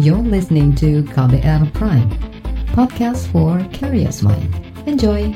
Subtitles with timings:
[0.00, 2.08] You're listening to KBR Prime,
[2.72, 4.48] podcast for curious mind.
[4.88, 5.28] Enjoy!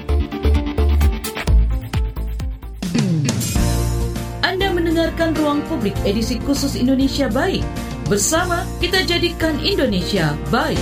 [4.41, 7.61] Anda mendengarkan Ruang Publik edisi khusus Indonesia Baik.
[8.09, 10.81] Bersama kita jadikan Indonesia baik.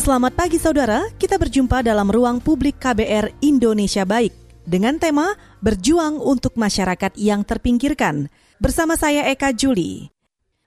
[0.00, 4.32] Selamat pagi saudara, kita berjumpa dalam Ruang Publik KBR Indonesia Baik
[4.64, 8.32] dengan tema Berjuang untuk Masyarakat yang Terpinggirkan.
[8.56, 10.17] Bersama saya Eka Juli.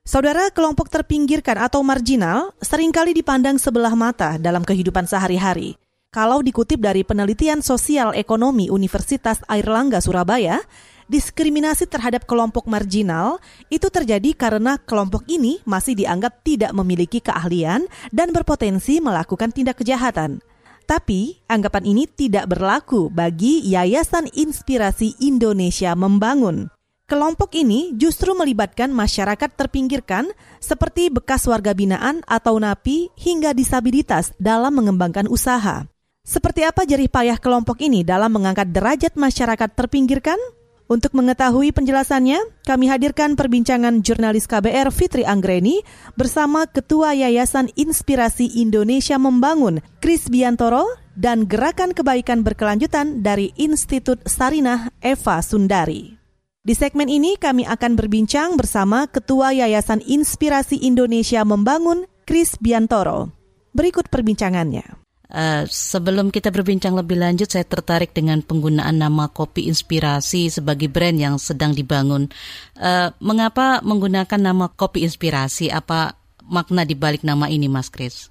[0.02, 5.78] Saudara, kelompok terpinggirkan atau marginal sering kali dipandang sebelah mata dalam kehidupan sehari-hari.
[6.10, 10.58] Kalau dikutip dari penelitian sosial ekonomi Universitas Airlangga Surabaya,
[11.06, 13.38] diskriminasi terhadap kelompok marginal
[13.70, 20.42] itu terjadi karena kelompok ini masih dianggap tidak memiliki keahlian dan berpotensi melakukan tindak kejahatan.
[20.90, 26.81] Tapi, anggapan ini tidak berlaku bagi Yayasan Inspirasi Indonesia Membangun.
[27.12, 30.32] Kelompok ini justru melibatkan masyarakat terpinggirkan
[30.64, 35.92] seperti bekas warga binaan atau napi hingga disabilitas dalam mengembangkan usaha.
[36.24, 40.40] Seperti apa jerih payah kelompok ini dalam mengangkat derajat masyarakat terpinggirkan?
[40.88, 45.84] Untuk mengetahui penjelasannya, kami hadirkan perbincangan jurnalis KBR Fitri Anggreni
[46.16, 50.88] bersama Ketua Yayasan Inspirasi Indonesia Membangun, Kris Biantoro,
[51.20, 56.21] dan Gerakan Kebaikan Berkelanjutan dari Institut Sarinah Eva Sundari.
[56.62, 63.34] Di segmen ini kami akan berbincang bersama Ketua Yayasan Inspirasi Indonesia Membangun, Kris Biantoro.
[63.74, 64.86] Berikut perbincangannya.
[65.26, 71.18] Uh, sebelum kita berbincang lebih lanjut, saya tertarik dengan penggunaan nama Kopi Inspirasi sebagai brand
[71.18, 72.30] yang sedang dibangun.
[72.78, 75.74] Uh, mengapa menggunakan nama Kopi Inspirasi?
[75.74, 76.14] Apa
[76.46, 78.30] makna di balik nama ini, Mas Kris?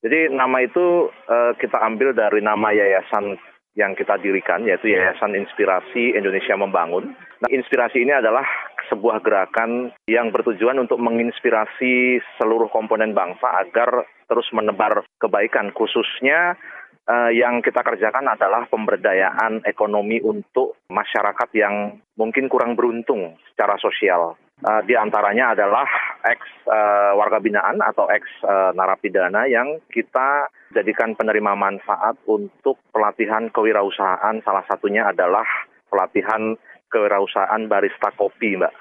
[0.00, 3.36] Jadi nama itu uh, kita ambil dari nama yayasan
[3.76, 7.12] yang kita dirikan yaitu Yayasan Inspirasi Indonesia Membangun.
[7.12, 8.48] Nah, inspirasi ini adalah
[8.88, 16.56] sebuah gerakan yang bertujuan untuk menginspirasi seluruh komponen bangsa agar terus menebar kebaikan khususnya
[17.04, 24.40] uh, yang kita kerjakan adalah pemberdayaan ekonomi untuk masyarakat yang mungkin kurang beruntung secara sosial.
[24.56, 25.84] Uh, di antaranya adalah
[26.24, 33.52] ex uh, warga binaan atau ex uh, narapidana yang kita jadikan penerima manfaat untuk pelatihan
[33.52, 34.40] kewirausahaan.
[34.40, 35.44] Salah satunya adalah
[35.92, 36.56] pelatihan
[36.88, 38.74] kewirausahaan barista kopi, Mbak.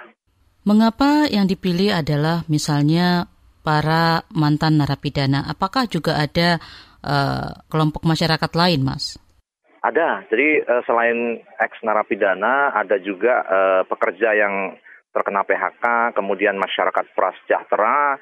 [0.64, 3.28] Mengapa yang dipilih adalah misalnya
[3.59, 5.44] para mantan narapidana?
[5.44, 6.56] Apakah juga ada
[7.03, 9.19] uh, kelompok masyarakat lain, Mas?
[9.84, 10.24] Ada.
[10.31, 14.80] Jadi uh, selain ex narapidana, ada juga uh, pekerja yang
[15.16, 18.20] terkena PHK, kemudian masyarakat prasejahtera,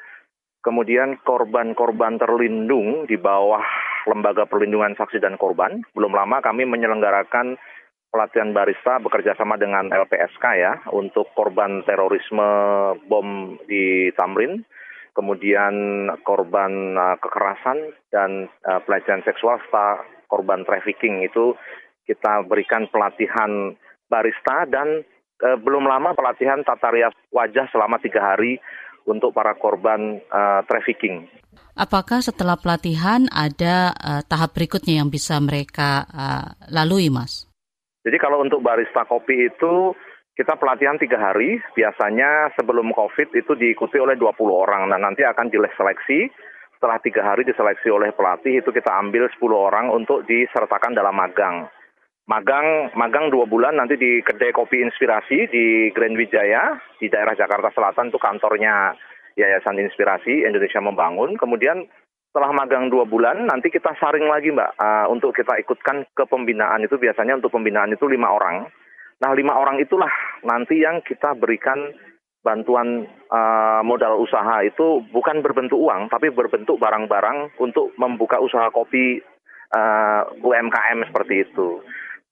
[0.61, 3.65] kemudian korban-korban terlindung di bawah
[4.05, 5.81] Lembaga Perlindungan Saksi dan Korban.
[5.97, 7.57] Belum lama kami menyelenggarakan
[8.13, 12.45] pelatihan barista bekerja sama dengan LPSK ya untuk korban terorisme
[13.09, 14.61] bom di Tamrin,
[15.17, 15.73] kemudian
[16.21, 21.57] korban uh, kekerasan dan uh, pelecehan seksual serta korban trafficking itu
[22.05, 23.73] kita berikan pelatihan
[24.13, 25.01] barista dan
[25.41, 28.61] eh, belum lama pelatihan tata rias wajah selama tiga hari
[29.03, 31.27] untuk para korban uh, trafficking.
[31.75, 37.49] Apakah setelah pelatihan ada uh, tahap berikutnya yang bisa mereka uh, lalui, Mas?
[38.03, 39.95] Jadi kalau untuk barista kopi itu
[40.33, 44.89] kita pelatihan tiga hari, biasanya sebelum COVID itu diikuti oleh 20 orang.
[44.89, 46.29] Nah nanti akan diseleksi,
[46.77, 51.69] setelah tiga hari diseleksi oleh pelatih itu kita ambil 10 orang untuk disertakan dalam magang
[52.23, 57.67] magang magang dua bulan nanti di kedai kopi inspirasi di Grand Wijaya di daerah Jakarta
[57.75, 58.95] Selatan itu kantornya
[59.35, 61.35] Yayasan Inspirasi Indonesia Membangun.
[61.35, 61.83] Kemudian
[62.31, 66.81] setelah magang dua bulan nanti kita saring lagi mbak uh, untuk kita ikutkan ke pembinaan
[66.81, 68.65] itu biasanya untuk pembinaan itu lima orang.
[69.21, 70.09] Nah lima orang itulah
[70.41, 71.93] nanti yang kita berikan
[72.43, 79.21] bantuan uh, modal usaha itu bukan berbentuk uang tapi berbentuk barang-barang untuk membuka usaha kopi
[79.71, 81.79] uh, UMKM seperti itu.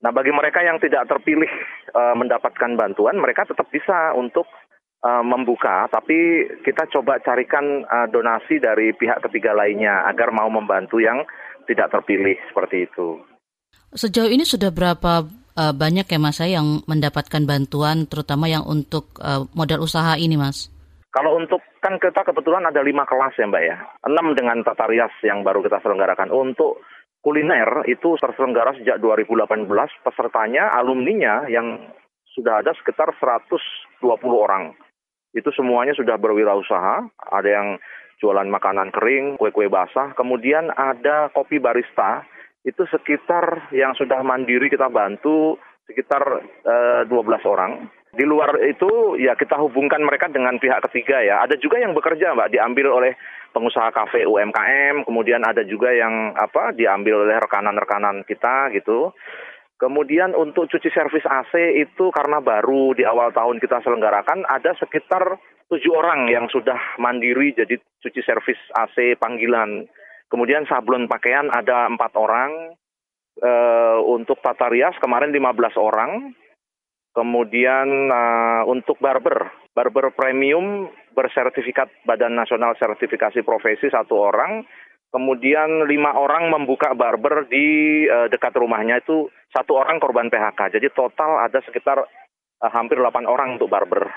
[0.02, 1.50] Nah, bagi mereka yang tidak terpilih
[1.94, 4.50] uh, mendapatkan bantuan, mereka tetap bisa untuk
[5.06, 10.98] uh, membuka, tapi kita coba carikan uh, donasi dari pihak ketiga lainnya agar mau membantu
[10.98, 11.22] yang
[11.70, 13.22] tidak terpilih seperti itu.
[13.94, 15.22] Sejauh ini sudah berapa
[15.54, 20.74] uh, banyak ya Mas yang mendapatkan bantuan, terutama yang untuk uh, modal usaha ini, Mas?
[21.12, 23.78] Kalau untuk kan kita kebetulan ada lima kelas ya Mbak ya,
[24.08, 26.32] enam dengan tata rias yang baru kita selenggarakan.
[26.32, 26.80] Untuk
[27.22, 29.70] kuliner itu terselenggara sejak 2018.
[30.02, 31.78] Pesertanya, alumninya yang
[32.34, 34.02] sudah ada sekitar 120
[34.34, 34.74] orang.
[35.32, 37.08] Itu semuanya sudah berwirausaha.
[37.32, 37.68] Ada yang
[38.20, 40.12] jualan makanan kering, kue-kue basah.
[40.18, 42.26] Kemudian ada kopi barista.
[42.62, 45.58] Itu sekitar yang sudah mandiri kita bantu
[45.90, 47.90] sekitar eh, 12 orang.
[48.12, 51.42] Di luar itu ya kita hubungkan mereka dengan pihak ketiga ya.
[51.48, 53.14] Ada juga yang bekerja Mbak, diambil oleh
[53.52, 59.12] pengusaha kafe UMKM, kemudian ada juga yang apa diambil oleh rekanan-rekanan kita gitu.
[59.80, 65.42] Kemudian untuk cuci servis AC itu karena baru di awal tahun kita selenggarakan ada sekitar
[65.74, 69.90] tujuh orang yang sudah mandiri jadi cuci servis AC panggilan.
[70.30, 72.78] Kemudian sablon pakaian ada empat orang.
[73.42, 73.52] E,
[74.06, 76.30] untuk tata rias kemarin 15 orang.
[77.12, 84.64] Kemudian uh, untuk barber, barber premium bersertifikat Badan Nasional Sertifikasi Profesi satu orang,
[85.12, 90.80] kemudian lima orang membuka barber di uh, dekat rumahnya itu satu orang korban PHK.
[90.80, 94.08] Jadi total ada sekitar uh, hampir delapan orang untuk barber.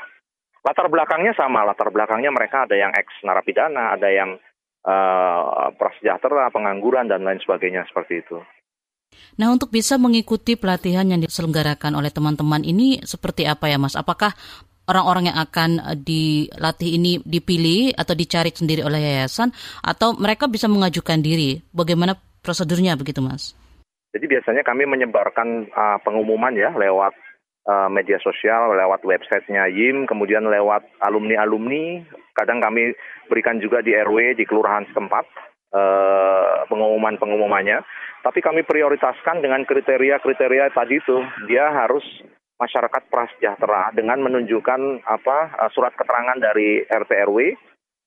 [0.65, 4.41] Latar belakangnya sama, latar belakangnya mereka ada yang ex narapidana, ada yang
[4.89, 8.41] uh, prasejahtera, pengangguran dan lain sebagainya seperti itu.
[9.39, 13.95] Nah, untuk bisa mengikuti pelatihan yang diselenggarakan oleh teman-teman ini seperti apa ya, Mas?
[13.95, 14.35] Apakah
[14.89, 19.53] orang-orang yang akan eh, dilatih ini dipilih atau dicari sendiri oleh yayasan
[19.85, 21.61] atau mereka bisa mengajukan diri?
[21.73, 23.57] Bagaimana prosedurnya begitu, Mas?
[24.15, 27.19] Jadi biasanya kami menyebarkan uh, pengumuman ya lewat
[27.67, 32.07] uh, media sosial, lewat websitenya YIM, kemudian lewat alumni-alumni.
[32.31, 32.95] Kadang kami
[33.27, 35.27] berikan juga di RW di kelurahan setempat
[35.75, 37.83] uh, pengumuman-pengumumannya.
[38.23, 41.19] Tapi kami prioritaskan dengan kriteria-kriteria tadi itu.
[41.51, 42.07] Dia harus
[42.59, 47.39] masyarakat prasejahtera dengan menunjukkan apa eh, surat keterangan dari RT RW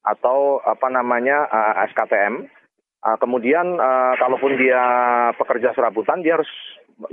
[0.07, 2.47] atau apa namanya eh, SKTM.
[2.97, 3.77] Eh, kemudian
[4.17, 4.81] kalaupun dia
[5.37, 6.49] pekerja serabutan dia harus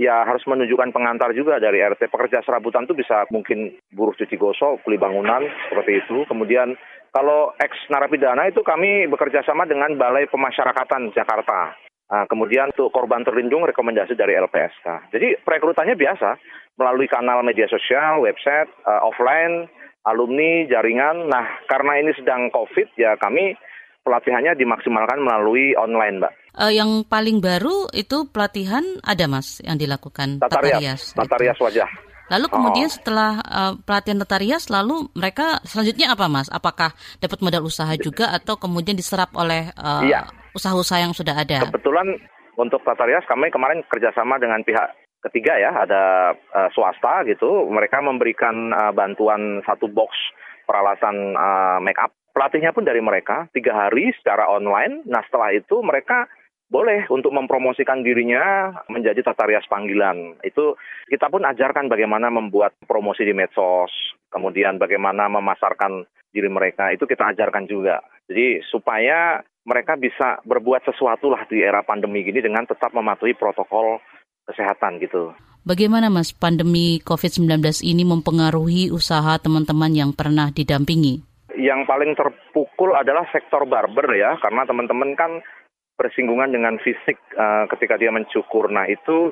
[0.00, 2.08] ya harus menunjukkan pengantar juga dari RT.
[2.08, 6.24] Pekerja serabutan itu bisa mungkin buruh cuci gosok, kuli bangunan seperti itu.
[6.24, 6.72] Kemudian
[7.12, 11.83] kalau ex narapidana itu kami bekerja sama dengan Balai Pemasyarakatan Jakarta.
[12.04, 15.08] Nah, kemudian untuk korban terlindung rekomendasi dari LPSK.
[15.08, 16.36] Jadi perekrutannya biasa
[16.76, 19.64] melalui kanal media sosial, website, uh, offline,
[20.04, 21.32] alumni, jaringan.
[21.32, 23.56] Nah, karena ini sedang COVID ya kami
[24.04, 26.32] pelatihannya dimaksimalkan melalui online, Mbak.
[26.54, 31.88] Uh, yang paling baru itu pelatihan ada Mas yang dilakukan tata rias, tata rias wajah.
[32.32, 32.94] Lalu kemudian oh.
[32.94, 36.48] setelah uh, pelatihan tata rias, lalu mereka selanjutnya apa, Mas?
[36.48, 40.24] Apakah dapat modal usaha juga atau kemudian diserap oleh uh, iya
[40.54, 41.66] usaha-usaha yang sudah ada?
[41.68, 42.16] Kebetulan
[42.54, 44.94] untuk Tata Rias kami kemarin kerjasama dengan pihak
[45.28, 47.66] ketiga ya, ada uh, swasta gitu.
[47.68, 50.14] Mereka memberikan uh, bantuan satu box
[50.64, 52.14] peralatan uh, make up.
[52.34, 55.06] Pelatihnya pun dari mereka, tiga hari secara online.
[55.06, 56.26] Nah setelah itu mereka
[56.74, 60.42] boleh untuk mempromosikan dirinya menjadi tata rias panggilan.
[60.42, 60.74] Itu
[61.06, 63.94] kita pun ajarkan bagaimana membuat promosi di medsos,
[64.34, 66.02] kemudian bagaimana memasarkan
[66.34, 68.02] diri mereka, itu kita ajarkan juga.
[68.26, 74.02] Jadi supaya mereka bisa berbuat sesuatu lah di era pandemi gini dengan tetap mematuhi protokol
[74.50, 75.30] kesehatan gitu.
[75.64, 81.24] Bagaimana Mas pandemi COVID-19 ini mempengaruhi usaha teman-teman yang pernah didampingi?
[81.56, 85.40] Yang paling terpukul adalah sektor barber ya, karena teman-teman kan
[85.94, 88.70] bersinggungan dengan fisik uh, ketika dia mencukur.
[88.70, 89.30] Nah itu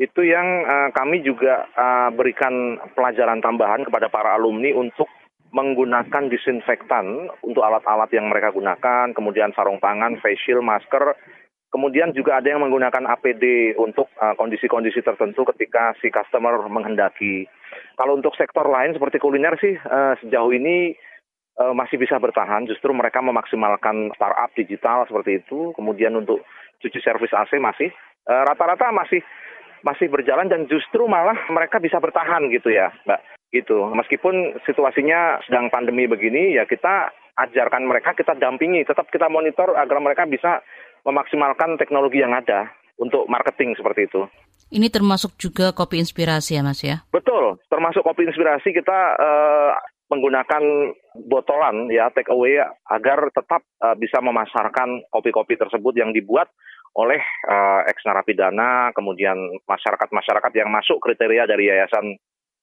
[0.00, 5.06] itu yang uh, kami juga uh, berikan pelajaran tambahan kepada para alumni untuk
[5.50, 11.18] menggunakan disinfektan untuk alat-alat yang mereka gunakan, kemudian sarung tangan, face shield, masker,
[11.74, 14.06] kemudian juga ada yang menggunakan APD untuk
[14.38, 17.50] kondisi-kondisi uh, tertentu ketika si customer menghendaki.
[17.98, 20.94] Kalau untuk sektor lain seperti kuliner sih uh, sejauh ini
[21.76, 26.40] masih bisa bertahan, justru mereka memaksimalkan startup digital seperti itu, kemudian untuk
[26.80, 27.92] cuci servis AC masih
[28.24, 29.20] rata-rata uh, masih
[29.84, 33.90] masih berjalan dan justru malah mereka bisa bertahan gitu ya, Mbak gitu.
[33.92, 39.98] Meskipun situasinya sedang pandemi begini, ya kita ajarkan mereka, kita dampingi, tetap kita monitor agar
[39.98, 40.62] mereka bisa
[41.02, 44.22] memaksimalkan teknologi yang ada untuk marketing seperti itu.
[44.70, 47.02] Ini termasuk juga kopi inspirasi ya Mas ya?
[47.10, 49.74] Betul, termasuk kopi inspirasi kita uh,
[50.10, 50.62] menggunakan
[51.30, 52.58] botolan ya take away
[52.90, 56.50] agar tetap uh, bisa memasarkan kopi-kopi tersebut yang dibuat
[56.98, 59.38] oleh uh, ex narapidana, kemudian
[59.70, 62.18] masyarakat-masyarakat yang masuk kriteria dari Yayasan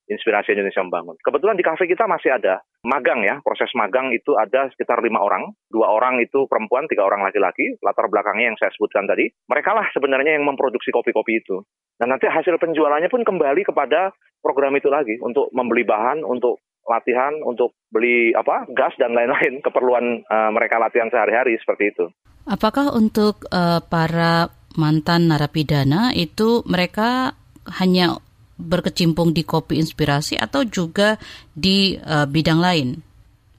[0.08, 1.20] Inspirasi Indonesia Membangun.
[1.20, 5.52] Kebetulan di kafe kita masih ada magang ya, proses magang itu ada sekitar lima orang,
[5.68, 9.28] dua orang itu perempuan, tiga orang laki-laki, latar belakangnya yang saya sebutkan tadi.
[9.52, 11.60] Mereka lah sebenarnya yang memproduksi kopi-kopi itu.
[12.00, 17.36] Dan nanti hasil penjualannya pun kembali kepada program itu lagi untuk membeli bahan, untuk latihan,
[17.44, 22.06] untuk beli apa gas dan lain-lain keperluan uh, mereka latihan sehari-hari seperti itu.
[22.48, 24.48] Apakah untuk uh, para
[24.80, 27.36] mantan narapidana itu mereka
[27.84, 28.16] hanya
[28.58, 31.20] berkecimpung di kopi inspirasi atau juga
[31.54, 32.88] di uh, bidang lain?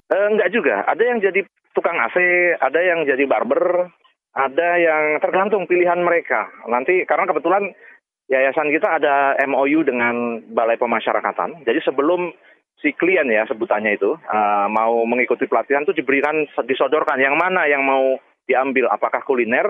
[0.08, 0.82] Uh, enggak juga.
[0.88, 1.40] Ada yang jadi
[1.76, 2.16] tukang AC,
[2.58, 3.92] ada yang jadi barber,
[4.34, 6.48] ada yang tergantung pilihan mereka.
[6.66, 7.70] Nanti karena kebetulan
[8.28, 11.64] yayasan kita ada MOU dengan Balai Pemasyarakatan.
[11.64, 12.32] Jadi sebelum
[12.78, 17.82] si klien ya sebutannya itu uh, mau mengikuti pelatihan itu diberikan disodorkan yang mana yang
[17.82, 18.18] mau
[18.48, 18.88] diambil.
[18.88, 19.68] Apakah kuliner,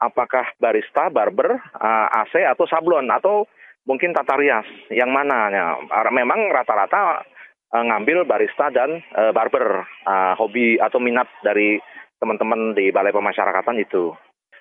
[0.00, 3.46] apakah barista, barber, uh, AC atau sablon atau
[3.86, 5.48] mungkin tata rias yang mana.
[5.52, 5.64] Ya
[6.10, 7.22] memang rata-rata
[7.70, 11.78] uh, ngambil barista dan uh, barber uh, hobi atau minat dari
[12.16, 14.16] teman-teman di balai pemasyarakatan itu.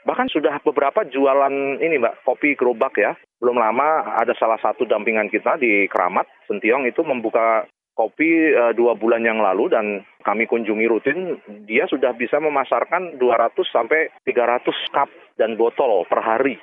[0.05, 3.17] Bahkan sudah beberapa jualan ini mbak kopi gerobak ya.
[3.41, 8.93] Belum lama ada salah satu dampingan kita di Keramat Sentiong itu membuka kopi uh, dua
[8.99, 15.09] bulan yang lalu dan kami kunjungi rutin, dia sudah bisa memasarkan 200 sampai 300 cup
[15.39, 16.59] dan botol per hari.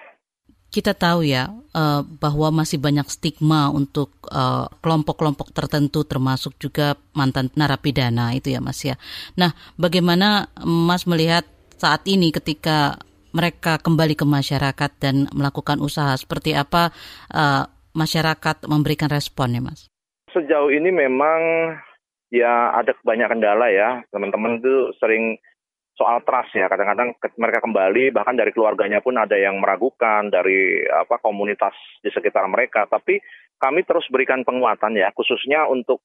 [0.72, 7.52] Kita tahu ya uh, bahwa masih banyak stigma untuk eh, kelompok-kelompok tertentu termasuk juga mantan
[7.52, 8.96] narapidana itu ya Mas ya.
[9.36, 11.44] Nah, bagaimana Mas melihat
[11.76, 12.96] saat ini ketika
[13.36, 16.88] mereka kembali ke masyarakat dan melakukan usaha seperti apa
[17.92, 19.91] masyarakat memberikan respon ya Mas?
[20.32, 21.40] Sejauh ini memang
[22.32, 24.00] ya ada banyak kendala ya.
[24.08, 25.36] Teman-teman itu sering
[25.94, 26.66] soal trust ya.
[26.66, 32.48] Kadang-kadang mereka kembali bahkan dari keluarganya pun ada yang meragukan dari apa komunitas di sekitar
[32.48, 32.88] mereka.
[32.88, 33.20] Tapi
[33.60, 36.02] kami terus berikan penguatan ya, khususnya untuk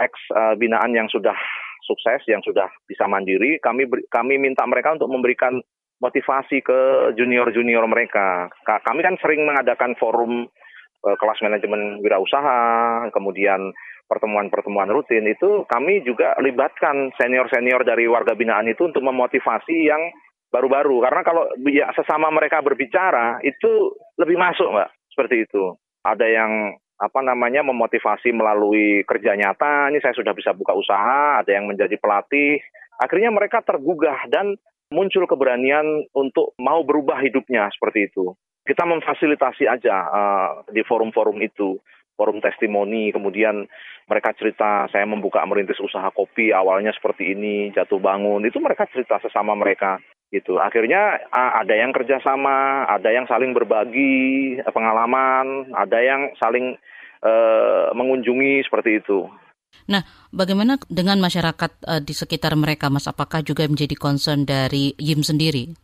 [0.00, 1.36] ex uh, binaan yang sudah
[1.84, 3.60] sukses, yang sudah bisa mandiri.
[3.60, 5.60] Kami kami minta mereka untuk memberikan
[6.00, 6.80] motivasi ke
[7.14, 8.48] junior-junior mereka.
[8.64, 10.62] Kami kan sering mengadakan forum Eh,
[11.04, 13.72] kelas manajemen wirausaha, kemudian
[14.08, 20.12] pertemuan-pertemuan rutin itu kami juga libatkan senior-senior dari warga binaan itu untuk memotivasi yang
[20.52, 21.04] baru-baru.
[21.04, 24.90] Karena kalau ya, sesama mereka berbicara itu lebih masuk mbak.
[25.10, 25.74] Seperti itu.
[26.04, 26.52] Ada yang
[26.94, 31.98] apa namanya memotivasi melalui kerja nyata ini saya sudah bisa buka usaha ada yang menjadi
[31.98, 32.60] pelatih.
[33.02, 34.54] Akhirnya mereka tergugah dan
[34.94, 41.76] muncul keberanian untuk mau berubah hidupnya seperti itu kita memfasilitasi aja uh, di forum-forum itu
[42.14, 43.66] forum testimoni, kemudian
[44.06, 49.18] mereka cerita saya membuka merintis usaha kopi awalnya seperti ini, jatuh bangun, itu mereka cerita
[49.18, 49.98] sesama mereka
[50.30, 50.58] gitu.
[50.58, 56.74] Akhirnya ada yang kerjasama, ada yang saling berbagi pengalaman, ada yang saling
[57.22, 59.30] uh, mengunjungi seperti itu.
[59.90, 63.10] Nah, bagaimana dengan masyarakat uh, di sekitar mereka, Mas?
[63.10, 65.83] Apakah juga menjadi concern dari YIM sendiri?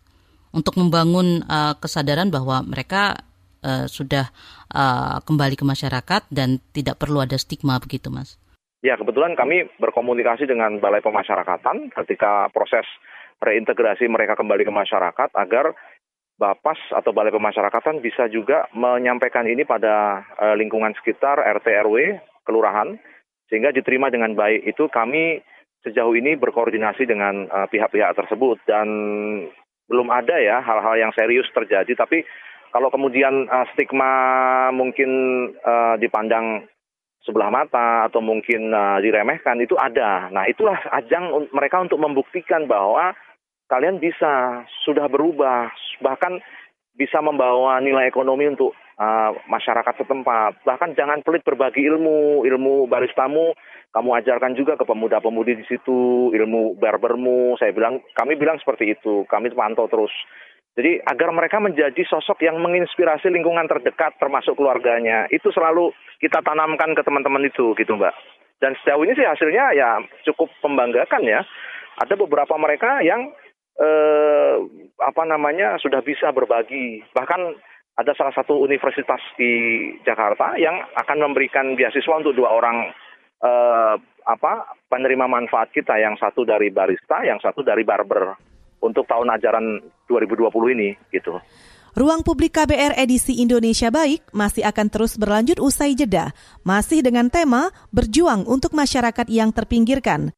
[0.51, 3.23] Untuk membangun uh, kesadaran bahwa mereka
[3.63, 4.29] uh, sudah
[4.73, 8.37] uh, kembali ke masyarakat dan tidak perlu ada stigma begitu, Mas.
[8.81, 12.89] Ya, kebetulan kami berkomunikasi dengan Balai Pemasyarakatan ketika proses
[13.41, 15.77] reintegrasi mereka kembali ke masyarakat agar
[16.41, 22.17] Bapas atau Balai Pemasyarakatan bisa juga menyampaikan ini pada uh, lingkungan sekitar RT RW
[22.49, 22.97] kelurahan
[23.53, 24.65] sehingga diterima dengan baik.
[24.65, 25.45] Itu kami
[25.85, 28.89] sejauh ini berkoordinasi dengan pihak-pihak uh, tersebut dan
[29.91, 32.23] belum ada ya hal-hal yang serius terjadi tapi
[32.71, 34.13] kalau kemudian uh, stigma
[34.71, 35.11] mungkin
[35.59, 36.71] uh, dipandang
[37.27, 40.31] sebelah mata atau mungkin uh, diremehkan itu ada.
[40.33, 43.13] Nah, itulah ajang mereka untuk membuktikan bahwa
[43.69, 45.71] kalian bisa sudah berubah
[46.03, 46.39] bahkan
[46.97, 50.65] bisa membawa nilai ekonomi untuk uh, masyarakat setempat.
[50.65, 53.53] Bahkan jangan pelit berbagi ilmu, ilmu baristamu
[53.91, 57.59] kamu ajarkan juga ke pemuda-pemudi di situ, ilmu barbermu.
[57.59, 59.27] Saya bilang, kami bilang seperti itu.
[59.27, 60.15] Kami pantau terus.
[60.79, 65.27] Jadi agar mereka menjadi sosok yang menginspirasi lingkungan terdekat termasuk keluarganya.
[65.35, 65.91] Itu selalu
[66.23, 68.15] kita tanamkan ke teman-teman itu gitu Mbak.
[68.63, 69.99] Dan sejauh ini sih hasilnya ya
[70.31, 71.43] cukup membanggakan ya.
[71.99, 73.35] Ada beberapa mereka yang
[73.75, 74.57] eh,
[75.03, 77.03] apa namanya sudah bisa berbagi.
[77.11, 77.41] Bahkan
[77.99, 79.53] ada salah satu universitas di
[80.07, 82.95] Jakarta yang akan memberikan beasiswa untuk dua orang
[83.41, 83.95] uh,
[84.25, 84.53] apa
[84.87, 88.37] penerima manfaat kita yang satu dari barista, yang satu dari barber
[88.81, 91.37] untuk tahun ajaran 2020 ini gitu.
[91.91, 96.31] Ruang Publik KBR edisi Indonesia Baik masih akan terus berlanjut usai jeda,
[96.63, 100.31] masih dengan tema berjuang untuk masyarakat yang terpinggirkan.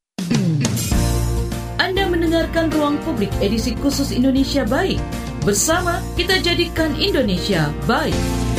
[1.76, 5.02] Anda mendengarkan Ruang Publik edisi khusus Indonesia Baik.
[5.44, 8.51] Bersama kita jadikan Indonesia baik.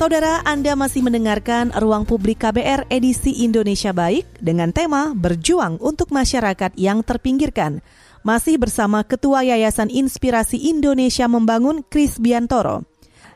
[0.00, 6.72] Saudara, Anda masih mendengarkan Ruang Publik KBR edisi Indonesia Baik dengan tema Berjuang untuk Masyarakat
[6.80, 7.84] yang Terpinggirkan.
[8.24, 12.88] Masih bersama Ketua Yayasan Inspirasi Indonesia Membangun, Kris Biantoro.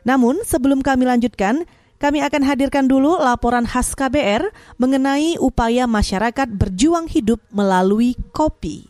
[0.09, 1.69] Namun, sebelum kami lanjutkan,
[2.01, 4.49] kami akan hadirkan dulu laporan khas KBR
[4.81, 8.89] mengenai upaya masyarakat berjuang hidup melalui kopi.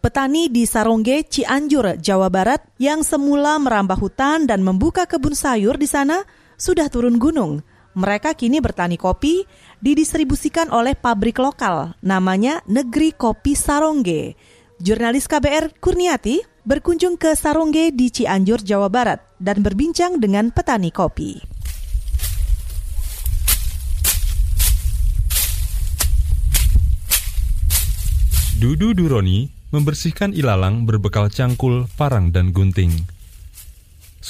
[0.00, 5.84] Petani di Sarongge, Cianjur, Jawa Barat yang semula merambah hutan dan membuka kebun sayur di
[5.84, 7.64] sana sudah turun gunung.
[7.96, 9.48] Mereka kini bertani kopi,
[9.80, 14.38] didistribusikan oleh pabrik lokal, namanya Negeri Kopi Sarongge.
[14.78, 21.40] Jurnalis KBR Kurniati berkunjung ke Sarongge di Cianjur, Jawa Barat, dan berbincang dengan petani kopi.
[28.60, 32.92] Dudu Duroni membersihkan ilalang berbekal cangkul, parang, dan gunting.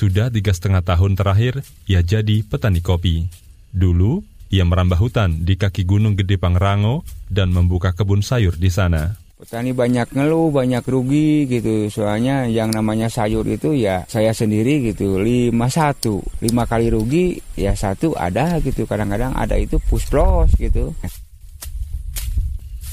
[0.01, 3.29] Sudah tiga setengah tahun terakhir, ia jadi petani kopi.
[3.69, 9.21] Dulu, ia merambah hutan di kaki Gunung Gede Pangrango dan membuka kebun sayur di sana.
[9.37, 11.93] Petani banyak ngeluh, banyak rugi gitu.
[11.93, 15.21] Soalnya yang namanya sayur itu ya saya sendiri gitu.
[15.21, 18.89] Lima satu, lima kali rugi ya satu ada gitu.
[18.89, 20.97] Kadang-kadang ada itu push plus gitu.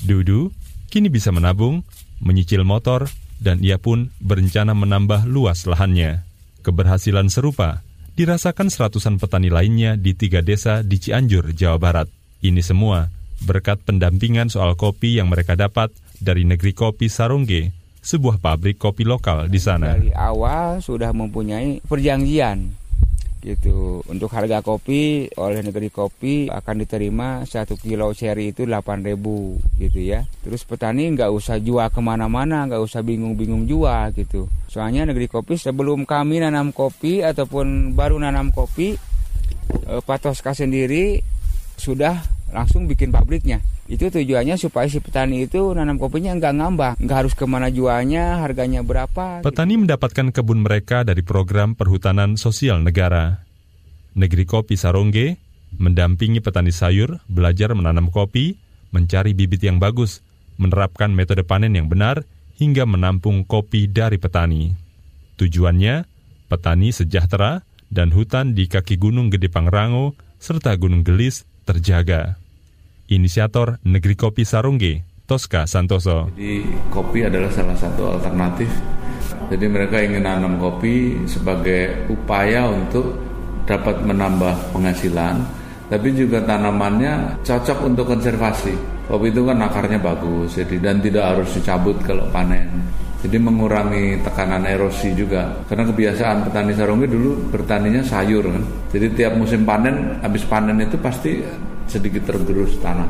[0.03, 0.51] Dudu
[0.91, 1.87] kini bisa menabung,
[2.19, 3.07] menyicil motor,
[3.39, 6.26] dan ia pun berencana menambah luas lahannya.
[6.67, 7.79] Keberhasilan serupa
[8.19, 12.11] dirasakan seratusan petani lainnya di tiga desa di Cianjur, Jawa Barat.
[12.43, 13.07] Ini semua
[13.39, 17.71] berkat pendampingan soal kopi yang mereka dapat dari negeri kopi Sarongge,
[18.03, 19.95] sebuah pabrik kopi lokal di sana.
[19.95, 22.86] Dari awal sudah mempunyai perjanjian
[23.47, 24.03] gitu.
[24.11, 29.15] Untuk harga kopi oleh negeri kopi akan diterima satu kilo cherry itu 8000
[29.79, 30.27] gitu ya.
[30.43, 34.51] Terus petani nggak usah jual ke mana-mana nggak usah bingung-bingung jual gitu.
[34.67, 38.99] Soalnya negeri kopi sebelum kami nanam kopi ataupun baru nanam kopi
[39.87, 41.23] eh, Patoska sendiri
[41.79, 47.17] sudah langsung bikin pabriknya itu tujuannya supaya si petani itu nanam kopinya nggak ngambah, nggak
[47.23, 49.39] harus ke mana jualnya, harganya berapa.
[49.47, 49.87] Petani gitu.
[49.87, 53.47] mendapatkan kebun mereka dari program perhutanan sosial negara.
[54.19, 55.39] Negeri Kopi Sarongge
[55.79, 58.59] mendampingi petani sayur belajar menanam kopi,
[58.91, 60.19] mencari bibit yang bagus,
[60.59, 62.27] menerapkan metode panen yang benar,
[62.59, 64.75] hingga menampung kopi dari petani.
[65.39, 66.03] Tujuannya,
[66.51, 70.11] petani sejahtera dan hutan di kaki Gunung Gede Pangrango
[70.43, 72.39] serta Gunung Gelis terjaga
[73.11, 76.31] inisiator Negeri Kopi Sarungge, Tosca Santoso.
[76.31, 78.71] Jadi kopi adalah salah satu alternatif.
[79.51, 83.15] Jadi mereka ingin nanam kopi sebagai upaya untuk
[83.67, 85.43] dapat menambah penghasilan,
[85.91, 88.75] tapi juga tanamannya cocok untuk konservasi.
[89.07, 92.67] Kopi itu kan akarnya bagus, jadi dan tidak harus dicabut kalau panen.
[93.17, 95.65] Jadi mengurangi tekanan erosi juga.
[95.65, 98.63] Karena kebiasaan petani sarungge dulu bertaninya sayur kan.
[98.93, 101.41] Jadi tiap musim panen, habis panen itu pasti
[101.89, 103.09] sedikit tergerus tanah.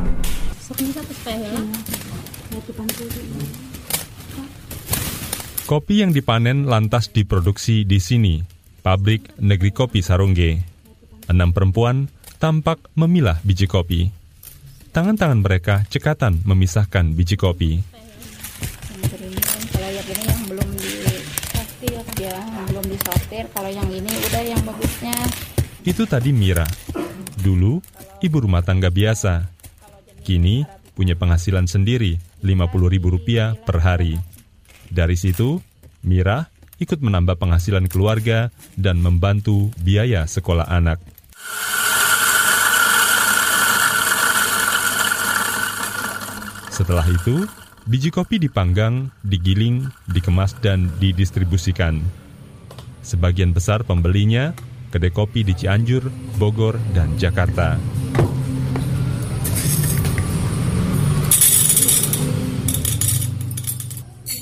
[5.68, 8.40] Kopi yang dipanen lantas diproduksi di sini,
[8.80, 10.64] pabrik Negeri Kopi Sarongge.
[11.28, 12.08] Enam perempuan
[12.40, 14.08] tampak memilah biji kopi.
[14.96, 17.97] Tangan-tangan mereka cekatan memisahkan biji kopi.
[23.28, 25.12] Kalau yang ini udah yang bagusnya.
[25.84, 26.64] Itu tadi Mira.
[27.36, 27.84] Dulu
[28.24, 29.52] ibu rumah tangga biasa.
[30.24, 30.64] Kini
[30.96, 34.16] punya penghasilan sendiri Rp50.000 per hari.
[34.88, 35.60] Dari situ,
[36.08, 36.48] Mira
[36.80, 38.48] ikut menambah penghasilan keluarga
[38.80, 41.04] dan membantu biaya sekolah anak.
[46.72, 47.44] Setelah itu,
[47.90, 52.27] biji kopi dipanggang, digiling, dikemas, dan didistribusikan.
[53.08, 54.52] Sebagian besar pembelinya
[54.92, 57.80] kedai kopi di Cianjur, Bogor, dan Jakarta.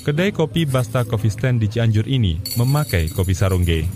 [0.02, 3.86] Kedai kopi Basta Coffee Stand di Cianjur ini memakai kopi sarungge.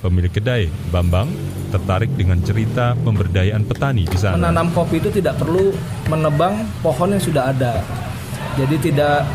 [0.00, 1.28] Pemilik kedai, Bambang,
[1.68, 4.40] tertarik dengan cerita pemberdayaan petani di sana.
[4.40, 5.76] Menanam kopi itu tidak perlu
[6.08, 7.84] menebang pohon yang sudah ada.
[8.56, 9.28] Jadi tidak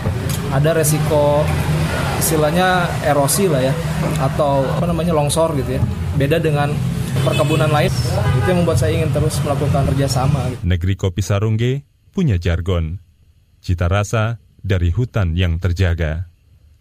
[0.50, 1.46] ada resiko
[2.20, 3.74] istilahnya erosi lah ya
[4.20, 5.82] atau apa namanya longsor gitu ya.
[6.20, 6.70] Beda dengan
[7.24, 7.90] perkebunan lain
[8.38, 10.54] itu yang membuat saya ingin terus melakukan kerjasama.
[10.62, 11.82] Negeri Kopi Sarungge
[12.14, 13.00] punya jargon,
[13.64, 16.28] cita rasa dari hutan yang terjaga.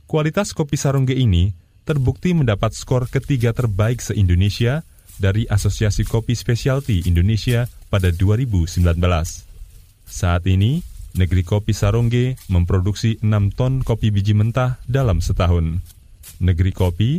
[0.09, 1.53] Kualitas kopi Sarungge ini
[1.85, 4.83] terbukti mendapat skor ketiga terbaik se-Indonesia
[5.21, 8.89] dari Asosiasi Kopi Specialty Indonesia pada 2019.
[10.09, 10.81] Saat ini,
[11.19, 15.83] negeri kopi Sarongge memproduksi 6 ton kopi biji mentah dalam setahun.
[16.39, 17.11] Negeri kopi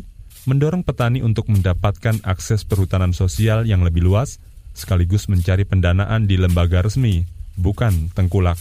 [0.48, 4.40] mendorong petani untuk mendapatkan akses perhutanan sosial yang lebih luas,
[4.72, 7.28] sekaligus mencari pendanaan di lembaga resmi,
[7.60, 8.56] bukan tengkulak.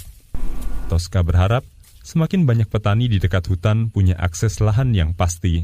[0.91, 1.63] Tosca berharap
[2.03, 5.63] semakin banyak petani di dekat hutan punya akses lahan yang pasti.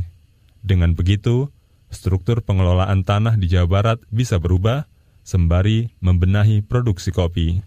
[0.63, 1.51] Dengan begitu,
[1.91, 4.87] struktur pengelolaan tanah di Jawa Barat bisa berubah
[5.27, 7.59] sembari membenahi produksi kopi.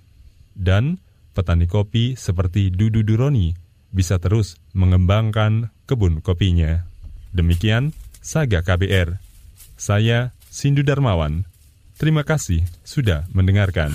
[0.57, 0.97] Dan
[1.37, 3.53] petani kopi seperti Dudu Duroni
[3.93, 6.89] bisa terus mengembangkan kebun kopinya.
[7.29, 9.21] Demikian Saga KBR.
[9.77, 11.45] Saya Sindu Darmawan.
[12.01, 13.93] Terima kasih sudah mendengarkan.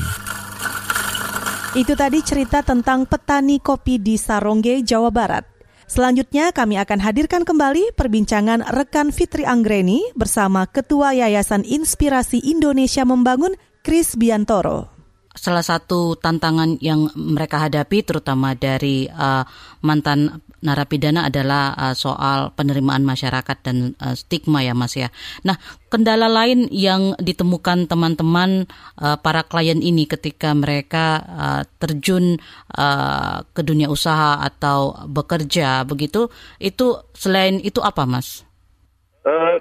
[1.75, 5.45] Itu tadi cerita tentang petani kopi di Sarongge, Jawa Barat.
[5.91, 13.59] Selanjutnya kami akan hadirkan kembali perbincangan rekan Fitri Anggreni bersama Ketua Yayasan Inspirasi Indonesia Membangun,
[13.85, 15.02] Kris Biantoro.
[15.33, 19.45] Salah satu tantangan yang mereka hadapi terutama dari uh,
[19.81, 25.11] mantan narapidana adalah uh, soal penerimaan masyarakat dan uh, stigma ya Mas ya.
[25.43, 25.59] Nah,
[25.91, 32.39] kendala lain yang ditemukan teman-teman uh, para klien ini ketika mereka uh, terjun
[32.79, 36.31] uh, ke dunia usaha atau bekerja begitu,
[36.63, 38.47] itu selain itu apa Mas?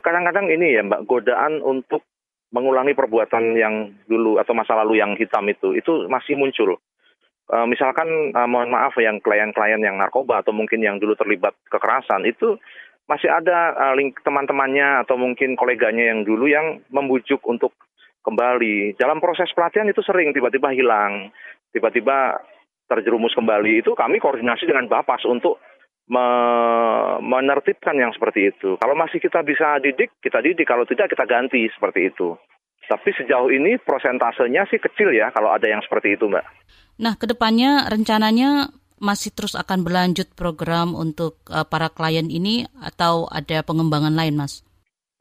[0.01, 2.05] Kadang-kadang uh, ini ya Mbak godaan untuk
[2.51, 6.77] mengulangi perbuatan yang dulu atau masa lalu yang hitam itu itu masih muncul.
[7.51, 12.23] Uh, misalkan uh, mohon maaf yang klien-klien yang narkoba atau mungkin yang dulu terlibat kekerasan
[12.23, 12.55] itu
[13.11, 17.75] masih ada uh, link teman-temannya atau mungkin koleganya yang dulu yang membujuk untuk
[18.23, 18.95] kembali.
[18.95, 21.27] Dalam proses pelatihan itu sering tiba-tiba hilang,
[21.75, 22.39] tiba-tiba
[22.87, 23.83] terjerumus kembali.
[23.83, 25.59] Itu kami koordinasi dengan Bapas untuk
[26.09, 26.25] me
[27.21, 28.79] menertibkan yang seperti itu.
[28.81, 30.65] Kalau masih kita bisa didik, kita didik.
[30.65, 32.35] Kalau tidak, kita ganti seperti itu.
[32.89, 36.43] Tapi sejauh ini prosentasenya sih kecil ya kalau ada yang seperti itu, Mbak.
[36.99, 43.25] Nah, ke depannya rencananya masih terus akan berlanjut program untuk uh, para klien ini atau
[43.31, 44.61] ada pengembangan lain, Mas?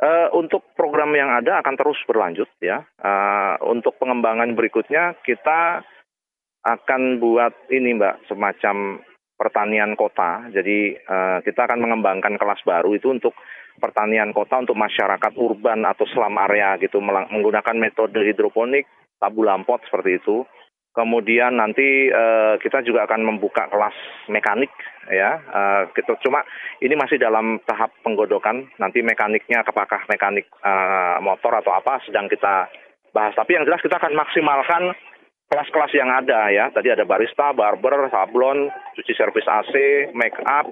[0.01, 2.85] Uh, untuk program yang ada akan terus berlanjut ya.
[3.01, 5.85] Uh, untuk pengembangan berikutnya kita
[6.65, 9.01] akan buat ini, Mbak, semacam
[9.41, 10.53] pertanian kota.
[10.53, 13.33] Jadi uh, kita akan mengembangkan kelas baru itu untuk
[13.81, 18.85] pertanian kota untuk masyarakat urban atau selam area gitu menggunakan metode hidroponik,
[19.17, 20.45] tabu lampot seperti itu.
[20.91, 23.95] Kemudian nanti uh, kita juga akan membuka kelas
[24.29, 24.69] mekanik
[25.09, 25.39] ya.
[25.49, 26.43] Uh, kita cuma
[26.83, 28.69] ini masih dalam tahap penggodokan.
[28.77, 32.69] Nanti mekaniknya apakah mekanik uh, motor atau apa sedang kita
[33.15, 33.33] bahas.
[33.39, 34.91] Tapi yang jelas kita akan maksimalkan
[35.51, 36.71] kelas-kelas yang ada ya.
[36.71, 39.73] Tadi ada barista, barber, sablon, cuci servis AC,
[40.13, 40.69] make up,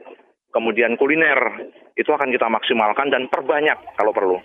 [0.53, 1.73] kemudian kuliner.
[1.97, 4.39] Itu akan kita maksimalkan dan perbanyak kalau perlu.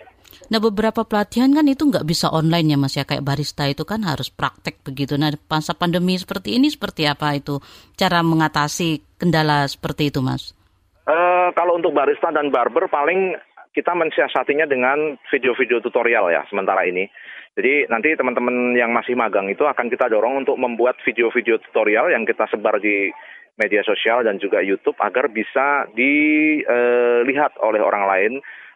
[0.50, 4.02] Nah beberapa pelatihan kan itu nggak bisa online ya mas ya kayak barista itu kan
[4.02, 5.14] harus praktek begitu.
[5.14, 7.62] Nah masa pandemi seperti ini seperti apa itu
[7.94, 10.56] cara mengatasi kendala seperti itu mas?
[11.04, 13.36] Uh, kalau untuk barista dan barber paling
[13.74, 17.10] kita mensiasatinya dengan video-video tutorial ya sementara ini.
[17.54, 22.26] Jadi nanti teman-teman yang masih magang itu akan kita dorong untuk membuat video-video tutorial yang
[22.26, 23.14] kita sebar di
[23.54, 28.32] media sosial dan juga YouTube agar bisa dilihat oleh orang lain.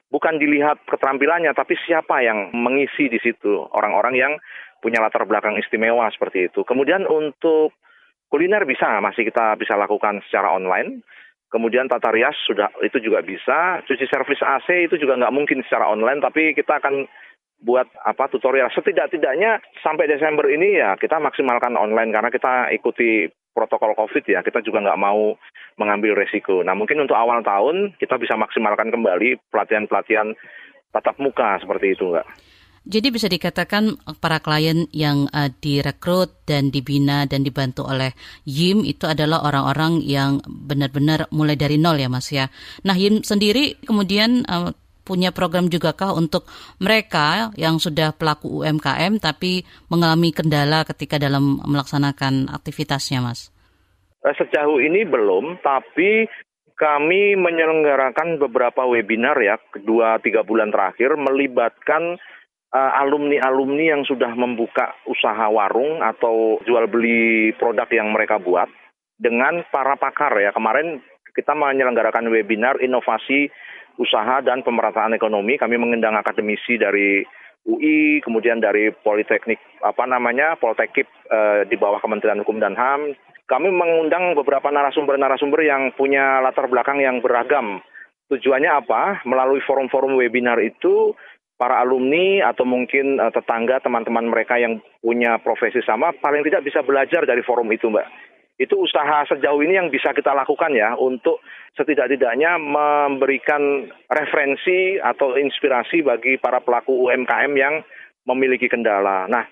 [0.08, 3.60] Bukan dilihat keterampilannya, tapi siapa yang mengisi di situ.
[3.76, 4.32] Orang-orang yang
[4.80, 6.64] punya latar belakang istimewa seperti itu.
[6.64, 7.76] Kemudian untuk
[8.32, 11.04] kuliner bisa, masih kita bisa lakukan secara online.
[11.52, 13.84] Kemudian tata rias sudah itu juga bisa.
[13.84, 17.04] Cuci servis AC itu juga nggak mungkin secara online, tapi kita akan
[17.58, 23.26] buat apa tutorial setidak-tidaknya sampai Desember ini ya kita maksimalkan online karena kita ikuti
[23.58, 25.34] protokol COVID ya kita juga nggak mau
[25.74, 26.62] mengambil resiko.
[26.62, 30.38] Nah mungkin untuk awal tahun kita bisa maksimalkan kembali pelatihan-pelatihan
[30.94, 32.26] tatap muka seperti itu nggak.
[32.88, 38.16] Jadi bisa dikatakan para klien yang uh, direkrut dan dibina dan dibantu oleh
[38.48, 42.48] YIM itu adalah orang-orang yang benar-benar mulai dari nol ya Mas ya.
[42.88, 44.72] Nah YIM sendiri kemudian uh,
[45.08, 46.44] punya program juga kah untuk
[46.84, 53.48] mereka yang sudah pelaku UMKM tapi mengalami kendala ketika dalam melaksanakan aktivitasnya, Mas?
[54.28, 56.28] Eh, sejauh ini belum, tapi
[56.76, 62.20] kami menyelenggarakan beberapa webinar ya, kedua tiga bulan terakhir melibatkan
[62.70, 68.70] uh, alumni-alumni yang sudah membuka usaha warung atau jual beli produk yang mereka buat
[69.18, 70.54] dengan para pakar ya.
[70.54, 71.02] Kemarin
[71.34, 73.50] kita menyelenggarakan webinar inovasi
[73.98, 75.58] usaha dan pemerataan ekonomi.
[75.58, 77.20] Kami mengundang akademisi dari
[77.68, 83.12] UI, kemudian dari Politeknik apa namanya Poltekip eh, di bawah Kementerian Hukum dan HAM.
[83.48, 87.80] Kami mengundang beberapa narasumber-narasumber yang punya latar belakang yang beragam.
[88.28, 89.24] Tujuannya apa?
[89.24, 91.16] Melalui forum-forum webinar itu
[91.56, 96.84] para alumni atau mungkin uh, tetangga teman-teman mereka yang punya profesi sama paling tidak bisa
[96.84, 98.27] belajar dari forum itu, Mbak
[98.58, 101.38] itu usaha sejauh ini yang bisa kita lakukan ya untuk
[101.78, 107.86] setidak-tidaknya memberikan referensi atau inspirasi bagi para pelaku UMKM yang
[108.26, 109.30] memiliki kendala.
[109.30, 109.46] Nah,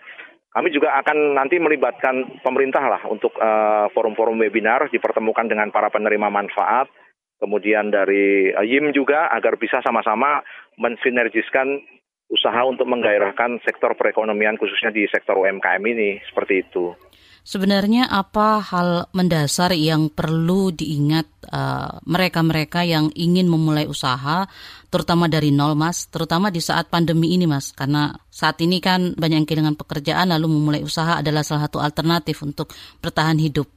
[0.51, 6.27] kami juga akan nanti melibatkan pemerintah lah untuk uh, forum-forum webinar dipertemukan dengan para penerima
[6.27, 6.91] manfaat,
[7.39, 10.43] kemudian dari uh, YIM juga agar bisa sama-sama
[10.83, 11.79] mensinergiskan
[12.27, 16.91] usaha untuk menggairahkan sektor perekonomian khususnya di sektor UMKM ini seperti itu.
[17.47, 24.51] Sebenarnya apa hal mendasar yang perlu diingat uh, mereka-mereka uh, yang ingin memulai usaha,
[24.91, 29.39] terutama dari nol, Mas, terutama di saat pandemi ini, Mas, karena saat ini kan banyak
[29.39, 33.71] yang kehilangan pekerjaan, lalu memulai usaha adalah salah satu alternatif untuk bertahan hidup.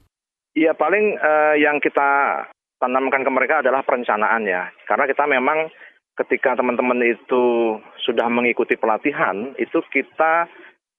[0.58, 2.42] Iya, paling uh, yang kita
[2.82, 5.70] tanamkan ke mereka adalah perencanaan ya, karena kita memang
[6.18, 10.50] ketika teman-teman itu sudah mengikuti pelatihan, itu kita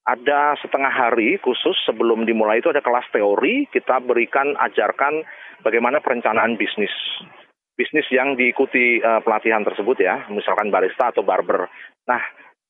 [0.08, 5.24] ada setengah hari khusus sebelum dimulai itu ada kelas teori, kita berikan ajarkan
[5.60, 6.92] bagaimana perencanaan bisnis.
[7.76, 11.68] Bisnis yang diikuti uh, pelatihan tersebut ya, misalkan barista atau barber.
[12.08, 12.20] Nah,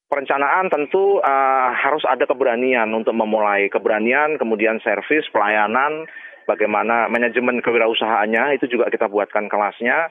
[0.06, 6.06] perencanaan tentu uh, harus ada keberanian untuk memulai keberanian, kemudian servis, pelayanan,
[6.50, 10.10] bagaimana manajemen kewirausahaannya itu juga kita buatkan kelasnya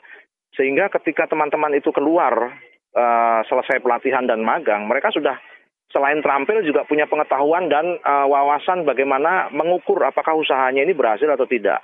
[0.56, 2.56] sehingga ketika teman-teman itu keluar
[2.96, 5.38] uh, selesai pelatihan dan magang, mereka sudah
[5.90, 11.50] selain terampil juga punya pengetahuan dan uh, wawasan bagaimana mengukur apakah usahanya ini berhasil atau
[11.50, 11.82] tidak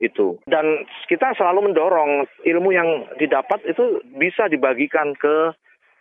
[0.00, 5.52] itu dan kita selalu mendorong ilmu yang didapat itu bisa dibagikan ke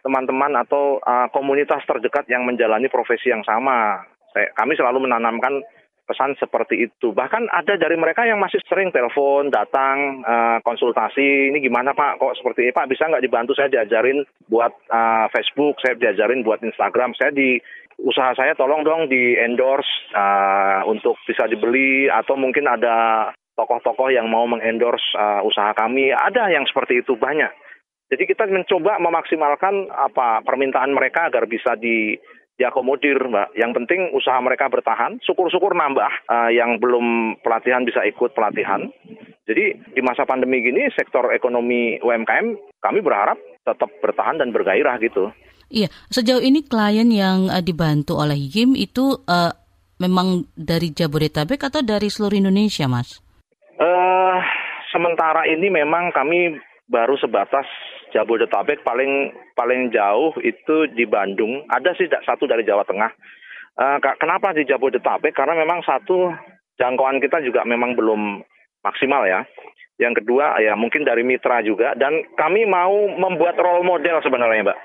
[0.05, 3.99] teman-teman atau uh, komunitas terdekat yang menjalani profesi yang sama.
[4.31, 5.59] Kami selalu menanamkan
[6.09, 7.13] pesan seperti itu.
[7.13, 12.33] Bahkan ada dari mereka yang masih sering telepon, datang, uh, konsultasi, ini gimana Pak, kok
[12.41, 17.13] seperti ini Pak, bisa nggak dibantu saya diajarin buat uh, Facebook, saya diajarin buat Instagram,
[17.13, 17.61] saya di
[18.01, 24.25] usaha saya tolong dong di endorse uh, untuk bisa dibeli atau mungkin ada tokoh-tokoh yang
[24.31, 27.53] mau mengendorse uh, usaha kami, ada yang seperti itu banyak.
[28.09, 32.17] Jadi kita mencoba memaksimalkan apa permintaan mereka agar bisa di
[32.59, 33.55] diakomodir mbak.
[33.55, 38.91] Yang penting usaha mereka bertahan, syukur-syukur nambah uh, yang belum pelatihan bisa ikut pelatihan.
[39.47, 42.47] Jadi di masa pandemi gini sektor ekonomi UMKM
[42.83, 45.31] kami berharap tetap bertahan dan bergairah gitu.
[45.69, 49.53] Iya, sejauh ini klien yang uh, dibantu oleh YIM itu uh,
[50.01, 53.21] memang dari Jabodetabek atau dari seluruh Indonesia, Mas?
[53.79, 54.37] Uh,
[54.91, 56.57] sementara ini memang kami
[56.89, 57.69] baru sebatas
[58.09, 61.65] Jabodetabek paling paling jauh itu di Bandung.
[61.69, 63.11] Ada sih satu dari Jawa Tengah.
[63.79, 65.31] Uh, kenapa di Jabodetabek?
[65.31, 66.33] Karena memang satu
[66.75, 68.43] jangkauan kita juga memang belum
[68.83, 69.45] maksimal ya.
[69.99, 74.79] Yang kedua ya mungkin dari mitra juga dan kami mau membuat role model sebenarnya, Mbak.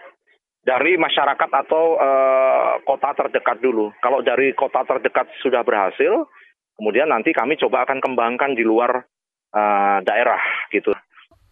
[0.64, 3.92] Dari masyarakat atau uh, kota terdekat dulu.
[4.00, 6.24] Kalau dari kota terdekat sudah berhasil,
[6.80, 9.04] kemudian nanti kami coba akan kembangkan di luar
[9.52, 10.40] uh, daerah
[10.72, 10.96] gitu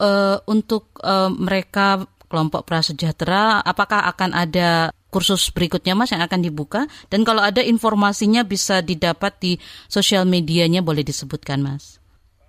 [0.03, 6.88] uh, untuk uh, mereka kelompok prasejahtera, apakah akan ada kursus berikutnya Mas yang akan dibuka?
[7.12, 9.53] Dan kalau ada informasinya bisa didapat di
[9.87, 12.01] sosial medianya boleh disebutkan Mas?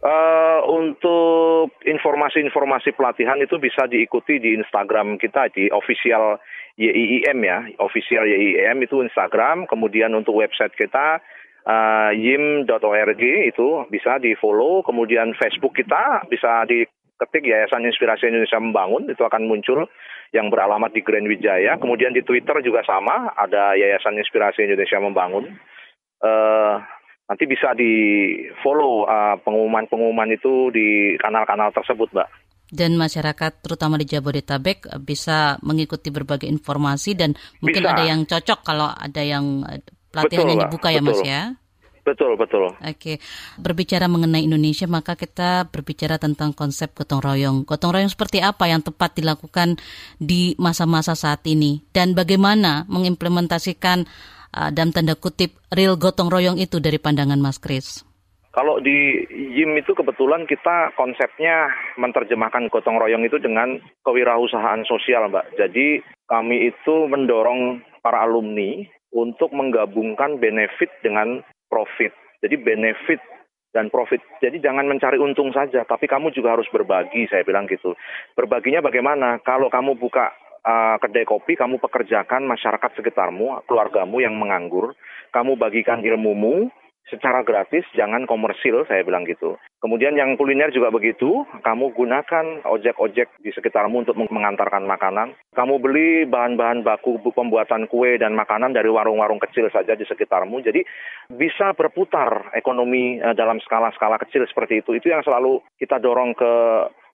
[0.03, 6.39] Uh, untuk informasi-informasi pelatihan itu bisa diikuti di Instagram kita di official
[6.75, 9.67] YIIM ya, official YIIM itu Instagram.
[9.67, 11.23] Kemudian untuk website kita
[11.67, 14.83] uh, yim.org itu bisa di follow.
[14.83, 16.83] Kemudian Facebook kita bisa di
[17.23, 19.87] ketik Yayasan Inspirasi Indonesia Membangun itu akan muncul
[20.35, 21.79] yang beralamat di Grand Wijaya.
[21.79, 25.45] Kemudian di Twitter juga sama, ada Yayasan Inspirasi Indonesia Membangun.
[26.23, 26.79] Uh,
[27.27, 27.91] nanti bisa di
[28.59, 32.29] follow uh, pengumuman-pengumuman itu di kanal-kanal tersebut, Mbak.
[32.73, 37.93] Dan masyarakat terutama di Jabodetabek bisa mengikuti berbagai informasi dan mungkin bisa.
[37.93, 39.61] ada yang cocok kalau ada yang
[40.09, 41.53] pelatihan yang dibuka ya, Mas ya.
[42.03, 42.75] Betul, betul.
[42.83, 43.23] Oke,
[43.55, 47.57] berbicara mengenai Indonesia, maka kita berbicara tentang konsep gotong royong.
[47.63, 49.79] Gotong royong seperti apa yang tepat dilakukan
[50.19, 54.03] di masa-masa saat ini, dan bagaimana mengimplementasikan
[54.51, 58.03] uh, dalam tanda kutip real gotong royong itu dari pandangan Mas Kris?
[58.53, 65.57] Kalau di YIM itu kebetulan kita konsepnya menerjemahkan gotong royong itu dengan kewirausahaan sosial, Mbak.
[65.57, 72.13] Jadi kami itu mendorong para alumni untuk menggabungkan benefit dengan profit.
[72.43, 73.21] Jadi benefit
[73.73, 74.21] dan profit.
[74.37, 77.97] Jadi jangan mencari untung saja, tapi kamu juga harus berbagi, saya bilang gitu.
[78.37, 79.41] Berbaginya bagaimana?
[79.41, 80.29] Kalau kamu buka
[80.61, 84.93] uh, kedai kopi, kamu pekerjakan masyarakat sekitarmu, keluargamu yang menganggur,
[85.33, 86.69] kamu bagikan ilmumu,
[87.11, 89.59] secara gratis, jangan komersil, saya bilang gitu.
[89.83, 95.35] Kemudian yang kuliner juga begitu, kamu gunakan ojek-ojek di sekitarmu untuk mengantarkan makanan.
[95.51, 100.63] Kamu beli bahan-bahan baku pembuatan kue dan makanan dari warung-warung kecil saja di sekitarmu.
[100.63, 100.87] Jadi
[101.35, 104.95] bisa berputar ekonomi eh, dalam skala-skala kecil seperti itu.
[104.95, 106.53] Itu yang selalu kita dorong ke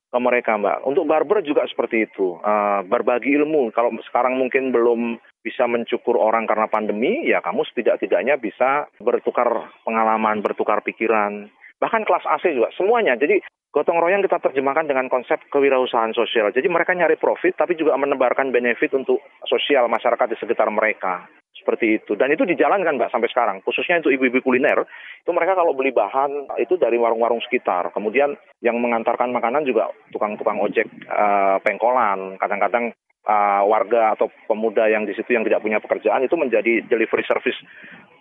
[0.09, 0.81] ke mereka mbak.
[0.89, 3.69] Untuk barber juga seperti itu, uh, berbagi ilmu.
[3.77, 10.43] Kalau sekarang mungkin belum bisa mencukur orang karena pandemi, ya kamu setidak-tidaknya bisa bertukar pengalaman,
[10.43, 11.47] bertukar pikiran.
[11.79, 13.15] Bahkan kelas AC juga, semuanya.
[13.15, 13.39] Jadi
[13.71, 16.51] gotong royong kita terjemahkan dengan konsep kewirausahaan sosial.
[16.51, 21.23] Jadi mereka nyari profit, tapi juga menebarkan benefit untuk sosial masyarakat di sekitar mereka.
[21.55, 22.15] Seperti itu.
[22.15, 23.57] Dan itu dijalankan Mbak sampai sekarang.
[23.63, 24.83] Khususnya untuk ibu-ibu kuliner,
[25.21, 27.91] itu mereka kalau beli bahan itu dari warung-warung sekitar.
[27.91, 32.39] Kemudian yang mengantarkan makanan juga tukang-tukang ojek uh, pengkolan.
[32.39, 32.95] Kadang-kadang
[33.29, 37.59] uh, warga atau pemuda yang di situ yang tidak punya pekerjaan itu menjadi delivery service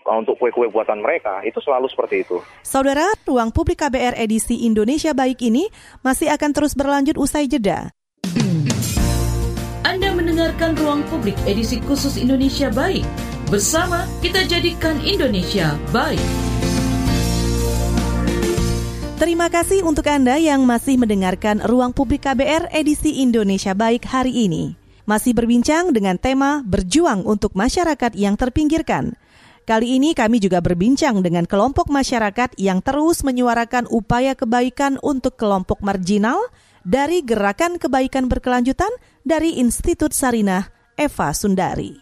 [0.05, 2.41] untuk kue-kue buatan mereka itu selalu seperti itu.
[2.65, 5.69] Saudara, ruang publik KBR edisi Indonesia Baik ini
[6.01, 7.93] masih akan terus berlanjut usai jeda.
[9.85, 13.05] Anda mendengarkan ruang publik edisi khusus Indonesia Baik.
[13.49, 16.21] Bersama kita jadikan Indonesia baik.
[19.19, 24.78] Terima kasih untuk Anda yang masih mendengarkan Ruang Publik KBR edisi Indonesia Baik hari ini.
[25.09, 29.17] Masih berbincang dengan tema Berjuang untuk Masyarakat yang Terpinggirkan.
[29.65, 35.81] Kali ini kami juga berbincang dengan kelompok masyarakat yang terus menyuarakan upaya kebaikan untuk kelompok
[35.81, 36.37] marginal
[36.85, 38.93] dari Gerakan Kebaikan Berkelanjutan
[39.25, 41.97] dari Institut Sarinah Eva Sundari.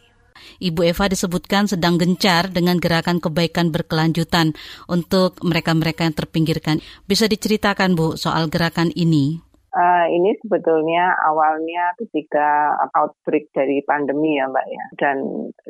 [0.58, 4.54] Ibu Eva disebutkan sedang gencar dengan gerakan kebaikan berkelanjutan
[4.90, 6.82] untuk mereka-mereka yang terpinggirkan.
[7.06, 9.45] Bisa diceritakan Bu soal gerakan ini?
[9.76, 14.84] Uh, ini sebetulnya awalnya ketika outbreak dari pandemi ya Mbak ya.
[14.96, 15.16] Dan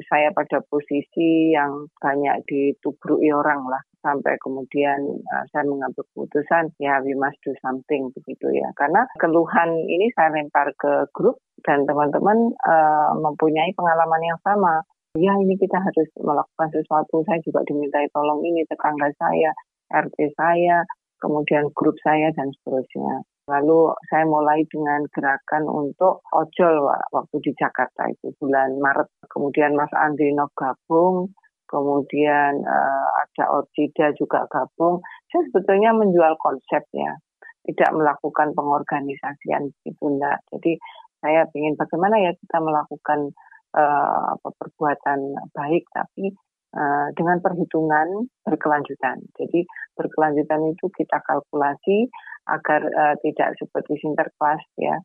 [0.06, 3.82] saya pada posisi yang banyak ditubrui orang lah.
[4.06, 8.70] Sampai kemudian uh, saya mengambil keputusan ya we must do something begitu ya.
[8.78, 14.86] Karena keluhan ini saya lempar ke grup dan teman-teman uh, mempunyai pengalaman yang sama.
[15.18, 17.26] Ya ini kita harus melakukan sesuatu.
[17.26, 19.50] Saya juga dimintai tolong ini tetangga saya,
[19.90, 20.86] RT saya,
[21.18, 23.26] kemudian grup saya dan seterusnya.
[23.46, 29.06] Lalu saya mulai dengan gerakan untuk ojol waktu di Jakarta itu bulan Maret.
[29.30, 31.30] Kemudian Mas Andrino gabung,
[31.70, 34.98] kemudian uh, ada Orchida juga gabung.
[35.30, 37.22] Saya sebetulnya menjual konsepnya,
[37.70, 40.42] tidak melakukan pengorganisasian itu enggak.
[40.50, 40.82] Jadi
[41.22, 43.30] saya ingin bagaimana ya kita melakukan
[43.78, 46.34] uh, perbuatan baik tapi
[46.74, 49.22] uh, dengan perhitungan berkelanjutan.
[49.38, 52.10] Jadi berkelanjutan itu kita kalkulasi
[52.46, 54.96] agar uh, tidak seperti sinterklas ya.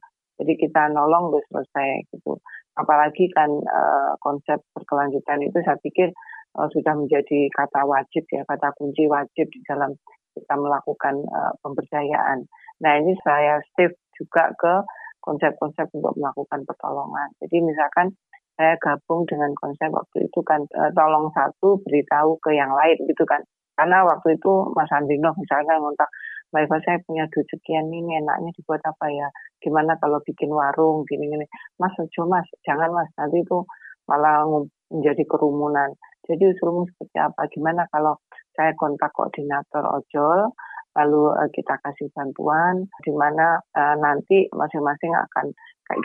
[0.41, 2.41] Jadi kita nolong terus selesai gitu.
[2.73, 6.09] Apalagi kan uh, konsep berkelanjutan itu saya pikir
[6.57, 9.93] uh, sudah menjadi kata wajib ya, kata kunci wajib di dalam
[10.33, 12.47] kita melakukan uh, pemberdayaan.
[12.81, 14.73] Nah ini saya save juga ke
[15.21, 17.29] konsep-konsep untuk melakukan pertolongan.
[17.37, 18.09] Jadi misalkan
[18.57, 23.41] saya gabung dengan konsep waktu itu kan tolong satu beritahu ke yang lain gitu kan.
[23.81, 26.05] Karena waktu itu Mas Andino misalnya ngontak
[26.53, 29.25] Mbak Eva saya punya duit sekian ini enaknya dibuat apa ya?
[29.57, 31.49] Gimana kalau bikin warung gini-gini?
[31.81, 33.65] Mas ojo mas, jangan mas nanti itu
[34.05, 34.45] malah
[34.93, 35.97] menjadi kerumunan.
[36.29, 37.49] Jadi usulmu seperti apa?
[37.49, 38.21] Gimana kalau
[38.53, 40.53] saya kontak koordinator ojol,
[40.93, 45.49] lalu uh, kita kasih bantuan, di mana uh, nanti masing-masing akan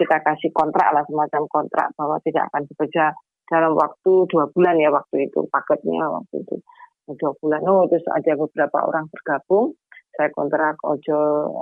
[0.00, 3.12] kita kasih kontrak lah semacam kontrak bahwa tidak akan bekerja
[3.52, 6.56] dalam waktu dua bulan ya waktu itu paketnya waktu itu
[7.14, 7.62] dua bulan.
[7.70, 9.78] Oh terus ada beberapa orang bergabung.
[10.18, 11.52] Saya kontrak ojol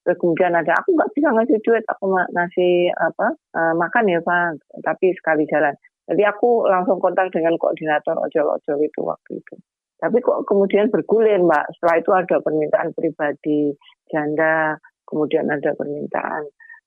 [0.00, 4.60] terus kemudian ada aku nggak bisa ngasih duit aku ngasih apa uh, makan ya pak
[4.84, 5.72] tapi sekali jalan.
[6.10, 9.54] Jadi aku langsung kontak dengan koordinator ojol-ojol itu waktu itu.
[10.00, 11.70] Tapi kok kemudian bergulir mbak?
[11.76, 13.70] Setelah itu ada permintaan pribadi
[14.10, 14.74] janda
[15.06, 16.42] kemudian ada permintaan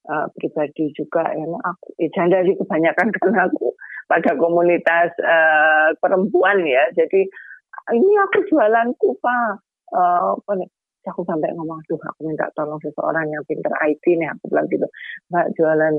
[0.09, 3.75] uh, pribadi juga ya aku eh, janda sih kebanyakan karena aku
[4.09, 6.83] pada komunitas uh, perempuan ya.
[6.97, 7.29] Jadi
[7.91, 9.60] ini aku jualanku pak.
[9.93, 10.34] Uh,
[11.04, 14.88] aku sampai ngomong tuh aku minta tolong seseorang yang pinter IT nih aku bilang gitu.
[15.30, 15.96] Mbak jualan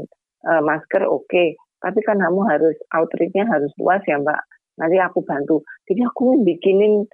[0.49, 1.29] uh, masker oke.
[1.29, 1.57] Okay.
[1.85, 4.41] tapi kan kamu harus outreachnya harus luas ya mbak.
[4.81, 5.61] Nanti aku bantu.
[5.85, 7.05] Jadi aku bikinin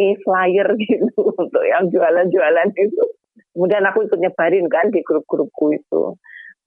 [0.00, 3.04] e-flyer gitu untuk yang jualan-jualan itu.
[3.52, 6.16] Kemudian aku ikut nyebarin kan di grup-grupku itu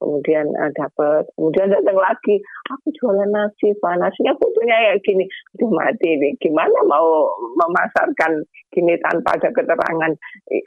[0.02, 3.94] kemudian uh, dapat kemudian datang lagi aku jualan nasi pak.
[4.02, 5.24] Nasinya fotonya ya gini.
[5.54, 8.42] Itu mati nih gimana mau memasarkan
[8.74, 10.12] gini tanpa ada keterangan?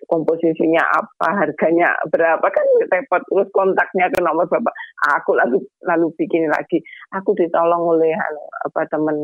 [0.08, 2.46] Komposisinya apa harganya berapa?
[2.48, 4.74] Kan repot terus kontaknya ke nomor bapak.
[5.20, 6.80] Aku lalu lalu bikin lagi.
[7.12, 9.18] Aku ditolong oleh anu, apa temen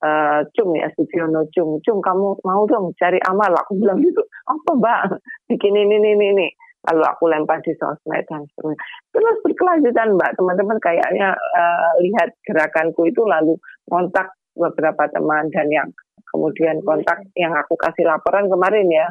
[0.00, 3.52] uh, Cung ya Sugiono Cung Cung kamu mau dong cari amal?
[3.52, 4.24] Aku bilang gitu.
[4.48, 5.20] Apa mbak?
[5.52, 6.48] Bikin ini ini ini
[6.86, 8.78] lalu aku lempar di sosmed dan seterusnya.
[9.10, 13.58] Terus berkelanjutan Mbak, teman-teman kayaknya uh, lihat gerakanku itu lalu
[13.90, 15.88] kontak beberapa teman dan yang
[16.30, 19.06] kemudian kontak yang aku kasih laporan kemarin ya,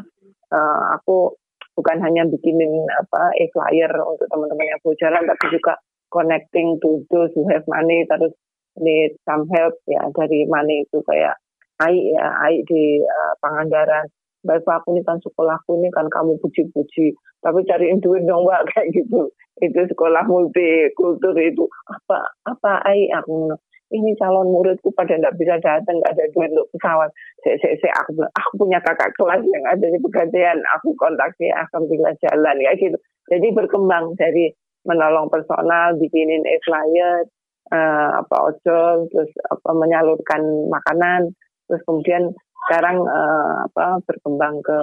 [0.52, 1.36] uh, aku
[1.76, 5.76] bukan hanya bikinin apa e-flyer untuk teman-teman yang jalan tapi juga
[6.08, 8.32] connecting to those who have money terus
[8.80, 11.36] need some help ya dari money itu kayak
[11.84, 14.08] AI ya AI di uh, Pangandaran
[14.46, 17.18] baik aku ini kan sekolahku ini kan kamu puji-puji.
[17.42, 19.30] Tapi cariin duit dong mbak kayak gitu.
[19.60, 21.66] Itu sekolah multikultur itu.
[21.90, 23.54] Apa apa ai aku
[23.94, 27.10] ini calon muridku pada nggak bisa datang nggak ada duit untuk pesawat.
[27.42, 30.58] Saya saya saya aku aku punya kakak kelas yang ada di pegadaian.
[30.80, 32.98] Aku kontak akan bila jalan ya gitu.
[33.30, 34.54] Jadi berkembang dari
[34.86, 37.26] menolong personal bikinin e-flyer
[37.74, 41.34] uh, apa ojol terus apa menyalurkan makanan
[41.66, 42.30] terus kemudian
[42.66, 44.80] sekarang uh, apa berkembang ke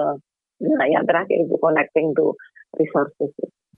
[0.63, 2.31] nah yang terakhir itu connecting to
[2.79, 3.31] resources.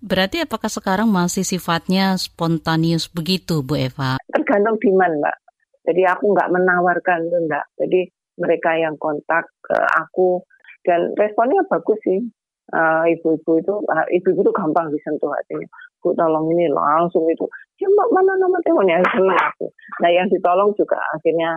[0.05, 4.21] Berarti apakah sekarang masih sifatnya spontanius begitu, Bu Eva?
[4.29, 5.37] Tergantung demand, Mbak.
[5.85, 7.65] Jadi aku nggak menawarkan itu enggak.
[7.79, 7.99] Jadi
[8.37, 10.43] mereka yang kontak ke aku
[10.85, 12.21] dan responnya bagus sih.
[12.65, 13.73] Uh, ibu-ibu itu,
[14.09, 15.69] ibu-ibu itu gampang disentuh hatinya.
[16.01, 17.45] Bu tolong ini langsung itu.
[17.77, 19.69] Ya mbak mana nama teleponnya senang aku.
[20.01, 21.53] Nah yang ditolong juga akhirnya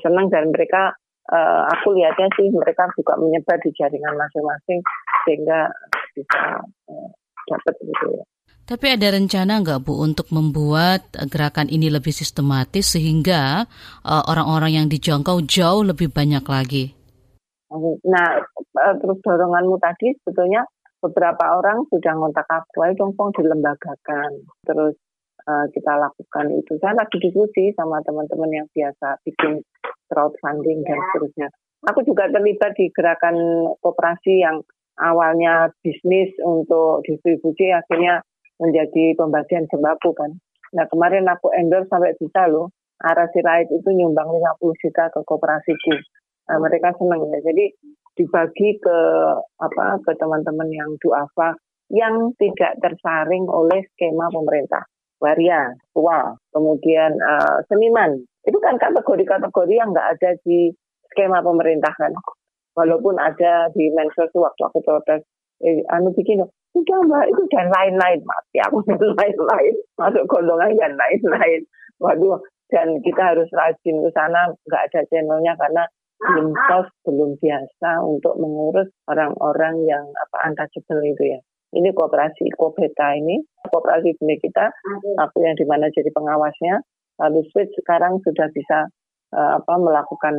[0.00, 0.96] senang dan mereka
[1.32, 4.80] uh, aku lihatnya sih mereka juga menyebar di jaringan masing-masing
[5.26, 5.70] sehingga
[6.14, 7.08] bisa uh,
[7.50, 8.24] dapat gitu ya.
[8.66, 13.62] Tapi ada rencana nggak Bu untuk membuat gerakan ini lebih sistematis sehingga
[14.02, 16.90] eh, orang-orang uh, yang dijangkau jauh lebih banyak lagi?
[18.02, 18.28] Nah,
[18.98, 20.66] terus doronganmu tadi sebetulnya
[20.98, 24.30] beberapa orang sudah ngontak aku, ayo dong dilembagakan.
[24.66, 24.98] Terus
[25.46, 26.74] uh, kita lakukan itu.
[26.82, 29.62] Saya lagi diskusi sama teman-teman yang biasa bikin
[30.10, 31.48] crowdfunding dan seterusnya.
[31.86, 33.36] Aku juga terlibat di gerakan
[33.78, 34.58] kooperasi yang
[34.98, 38.24] awalnya bisnis untuk distribusi akhirnya
[38.56, 40.32] menjadi pembagian sembako kan.
[40.72, 42.72] Nah kemarin aku endorse sampai bisa loh.
[42.96, 46.00] Arah Sirait itu nyumbang 50 juta ke kooperasiku.
[46.48, 47.44] Nah, mereka senang ya.
[47.44, 47.76] Jadi
[48.16, 48.98] dibagi ke
[49.60, 51.52] apa ke teman-teman yang duafa
[51.92, 54.82] yang tidak tersaring oleh skema pemerintah.
[55.16, 58.20] Waria, tua, kemudian uh, seniman.
[58.46, 60.70] Itu kan kategori-kategori yang nggak ada di
[61.10, 62.14] skema pemerintah kan.
[62.78, 65.24] Walaupun ada di mensos waktu aku protes,
[65.64, 66.44] eh, anu bikin
[66.76, 71.60] udah mbak itu dan lain-lain mati aku dan lain-lain masuk golongan dan lain-lain.
[71.98, 72.38] Waduh
[72.68, 75.82] dan kita harus rajin ke sana nggak ada channelnya karena
[76.16, 81.40] belum sos belum biasa untuk mengurus orang-orang yang apa untouchable itu ya.
[81.76, 84.72] Ini kooperasi Kobeta ini kooperasi benih kita
[85.20, 86.80] aku yang di mana jadi pengawasnya
[87.20, 88.88] lalu switch sekarang sudah bisa
[89.32, 90.34] uh, apa melakukan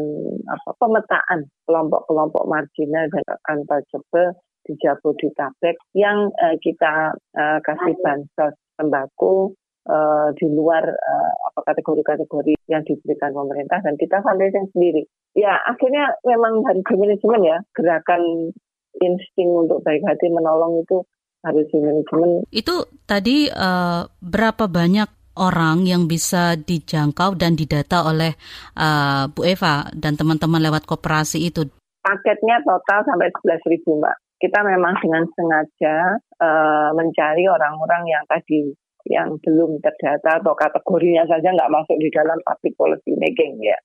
[0.47, 9.55] apa pemetaan kelompok-kelompok marginal dan untouchable di Jabodetabek yang uh, kita uh, kasih bansos sembako
[9.88, 15.07] uh, di luar uh, kategori-kategori yang diberikan pemerintah dan kita fundraising sendiri.
[15.34, 18.51] Ya akhirnya memang harus manajemen ya gerakan
[18.99, 21.05] insting untuk baik hati menolong itu
[21.45, 22.43] harus manajemen.
[22.51, 28.33] Itu tadi uh, berapa banyak orang yang bisa dijangkau dan didata oleh
[28.75, 31.65] uh, Bu Eva dan teman-teman lewat koperasi itu?
[32.01, 35.95] Paketnya total sampai 11 ribu Mbak kita memang dengan sengaja
[36.38, 38.69] uh, mencari orang-orang yang tadi
[39.07, 43.77] yang belum terdata atau kategorinya saja nggak masuk di dalam public policy making ya.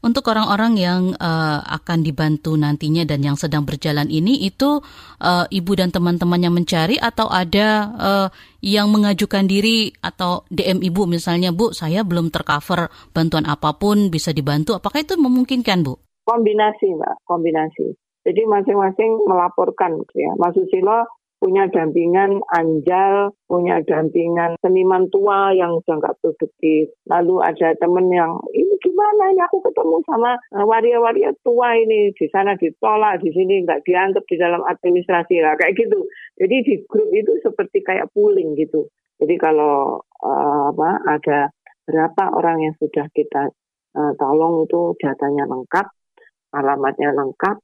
[0.00, 4.80] Untuk orang-orang yang uh, akan dibantu nantinya dan yang sedang berjalan ini itu
[5.20, 8.28] uh, ibu dan teman-temannya mencari atau ada uh,
[8.64, 14.32] yang mengajukan diri atau DM ibu misalnya bu saya belum tercover bantuan apa pun bisa
[14.32, 16.00] dibantu apakah itu memungkinkan bu?
[16.24, 17.92] Kombinasi mbak kombinasi.
[18.24, 20.32] Jadi masing-masing melaporkan ya.
[20.40, 20.56] Mas
[21.44, 26.88] punya dampingan anjal, punya dampingan seniman tua yang sudah nggak produktif.
[27.04, 28.40] Lalu ada temen yang
[28.84, 33.80] gimana ini aku ketemu sama eh, waria-waria tua ini di sana ditolak, di sini nggak
[33.88, 36.04] dianggap di dalam administrasi lah kayak gitu.
[36.36, 38.92] Jadi di grup itu seperti kayak pooling gitu.
[39.16, 41.38] Jadi kalau uh, apa ada
[41.88, 43.48] berapa orang yang sudah kita
[43.96, 45.86] uh, tolong itu datanya lengkap,
[46.52, 47.56] alamatnya lengkap,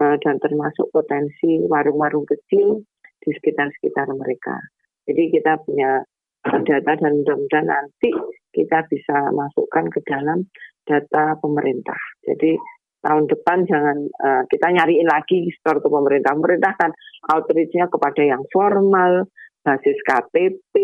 [0.00, 2.82] uh, dan termasuk potensi warung-warung kecil
[3.20, 4.56] di sekitar-sekitar mereka.
[5.04, 6.00] Jadi kita punya
[6.44, 8.10] data dan mudah-mudahan nanti
[8.52, 10.44] kita bisa masukkan ke dalam
[10.84, 11.96] data pemerintah.
[12.22, 12.54] Jadi
[13.00, 16.36] tahun depan jangan uh, kita nyariin lagi store ke pemerintah.
[16.36, 16.90] Pemerintah kan
[17.32, 19.28] outreach-nya kepada yang formal,
[19.64, 20.74] basis KTP,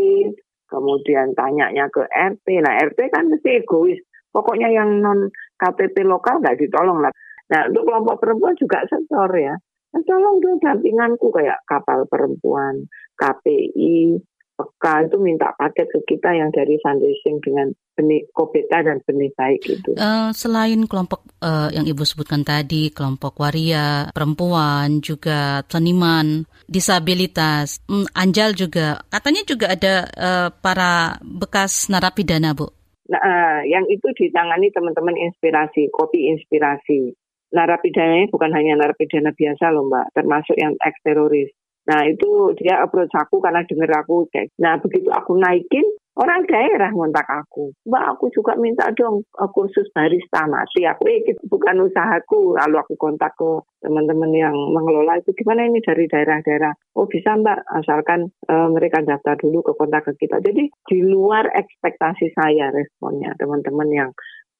[0.68, 2.46] kemudian tanyanya ke RT.
[2.64, 4.00] Nah RT kan mesti egois.
[4.30, 7.12] Pokoknya yang non KTP lokal nggak ditolong lah.
[7.50, 9.58] Nah, untuk kelompok perempuan juga sensor ya.
[9.90, 12.86] Nah, tolong dong dampinganku kayak kapal perempuan,
[13.18, 14.22] KPI,
[14.68, 19.60] PK itu minta paket ke kita yang dari fundraising dengan benih kobeta dan benih baik
[19.64, 19.92] itu.
[19.96, 28.08] Uh, selain kelompok uh, yang ibu sebutkan tadi, kelompok waria, perempuan, juga seniman, disabilitas, um,
[28.16, 32.72] Anjal juga, katanya juga ada uh, para bekas narapidana, bu.
[33.10, 37.12] Nah, uh, yang itu ditangani teman-teman inspirasi, kopi inspirasi
[37.50, 41.50] narapidana bukan hanya narapidana biasa loh mbak, termasuk yang ex teroris.
[41.88, 44.52] Nah itu dia approach aku karena denger aku kayak.
[44.60, 45.86] Nah begitu aku naikin
[46.20, 50.84] orang daerah ngontak aku, mbak aku juga minta dong eh, kursus barista mati.
[50.84, 52.58] Aku eh itu bukan usahaku.
[52.60, 56.76] Lalu aku kontak ke teman-teman yang mengelola itu gimana ini dari daerah-daerah.
[57.00, 60.44] Oh bisa mbak asalkan uh, mereka daftar dulu ke kontak ke kita.
[60.44, 64.10] Jadi di luar ekspektasi saya responnya teman-teman yang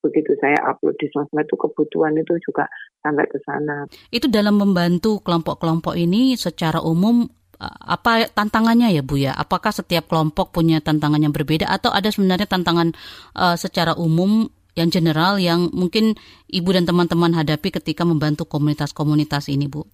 [0.01, 2.67] begitu saya upload di sosmed itu kebutuhan itu juga
[3.05, 3.85] sampai ke sana.
[4.09, 7.29] Itu dalam membantu kelompok-kelompok ini secara umum
[7.61, 9.37] apa tantangannya ya Bu ya?
[9.37, 12.97] Apakah setiap kelompok punya tantangan yang berbeda atau ada sebenarnya tantangan
[13.37, 14.49] uh, secara umum
[14.79, 16.17] yang general yang mungkin
[16.49, 19.85] ibu dan teman-teman hadapi ketika membantu komunitas-komunitas ini, Bu?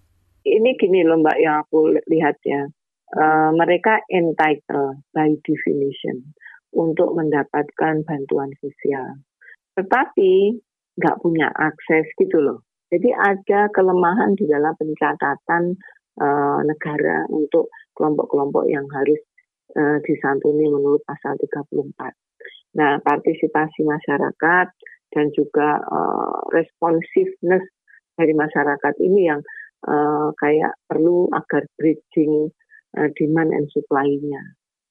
[0.46, 2.70] Ini gini loh Mbak yang aku lihat ya.
[3.06, 6.34] Uh, mereka entitled by definition
[6.74, 9.25] untuk mendapatkan bantuan sosial.
[9.76, 10.32] Tetapi
[10.96, 12.64] nggak punya akses gitu loh.
[12.88, 15.76] Jadi ada kelemahan di dalam pencatatan
[16.22, 19.20] uh, negara untuk kelompok-kelompok yang harus
[19.76, 21.92] uh, disantuni menurut pasal 34.
[22.76, 24.66] Nah, partisipasi masyarakat
[25.12, 27.64] dan juga uh, responsiveness
[28.16, 29.40] dari masyarakat ini yang
[29.88, 32.52] uh, kayak perlu agar bridging
[32.96, 34.40] uh, demand and supply-nya.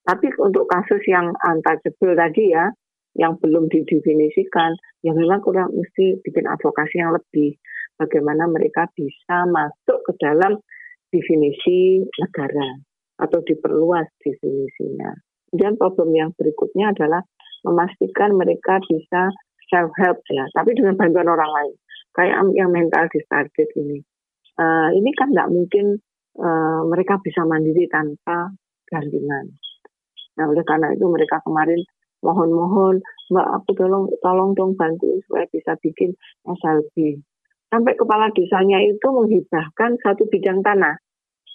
[0.05, 2.69] Tapi untuk kasus yang untouchable tadi ya,
[3.15, 7.55] yang belum didefinisikan, ya memang kurang mesti bikin advokasi yang lebih.
[7.95, 10.59] Bagaimana mereka bisa masuk ke dalam
[11.15, 12.83] definisi negara
[13.23, 15.15] atau diperluas definisinya.
[15.55, 17.23] Dan problem yang berikutnya adalah
[17.63, 19.31] memastikan mereka bisa
[19.71, 21.75] self help ya, tapi dengan bantuan orang lain.
[22.11, 24.03] Kayak yang mental distarget ini.
[24.55, 25.99] Uh, ini kan nggak mungkin
[26.39, 28.51] uh, mereka bisa mandiri tanpa
[28.87, 29.55] gantian.
[30.35, 31.79] Nah, oleh karena itu mereka kemarin
[32.25, 32.97] mohon-mohon,
[33.29, 37.21] Mbak aku tolong tolong dong bantu supaya bisa bikin SLB.
[37.69, 40.97] Sampai kepala desanya itu menghibahkan satu bidang tanah.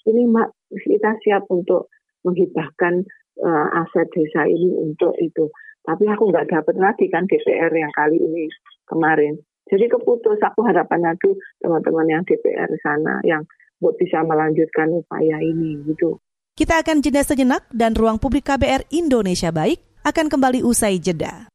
[0.07, 0.49] Ini Mbak
[0.87, 1.91] kita siap untuk
[2.23, 3.03] menghibahkan
[3.43, 5.51] uh, aset desa ini untuk itu.
[5.83, 8.47] Tapi aku nggak dapat lagi kan DPR yang kali ini
[8.87, 9.41] kemarin.
[9.71, 13.47] Jadi keputus aku harapannya tuh teman-teman yang DPR sana yang
[13.81, 16.21] buat bisa melanjutkan upaya ini gitu.
[16.59, 21.49] Kita akan jeda sejenak dan ruang publik KBR Indonesia Baik akan kembali usai jeda.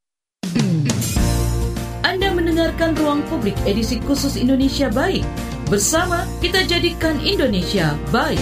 [2.05, 5.25] Anda mendengarkan ruang publik edisi khusus Indonesia Baik.
[5.65, 8.37] Bersama kita jadikan Indonesia baik.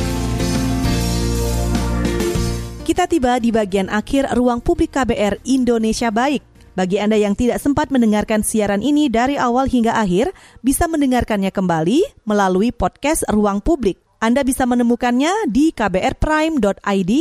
[2.84, 6.44] Kita tiba di bagian akhir ruang publik KBR Indonesia Baik.
[6.76, 10.34] Bagi Anda yang tidak sempat mendengarkan siaran ini dari awal hingga akhir,
[10.66, 14.02] bisa mendengarkannya kembali melalui podcast Ruang Publik.
[14.18, 17.12] Anda bisa menemukannya di kbrprime.id,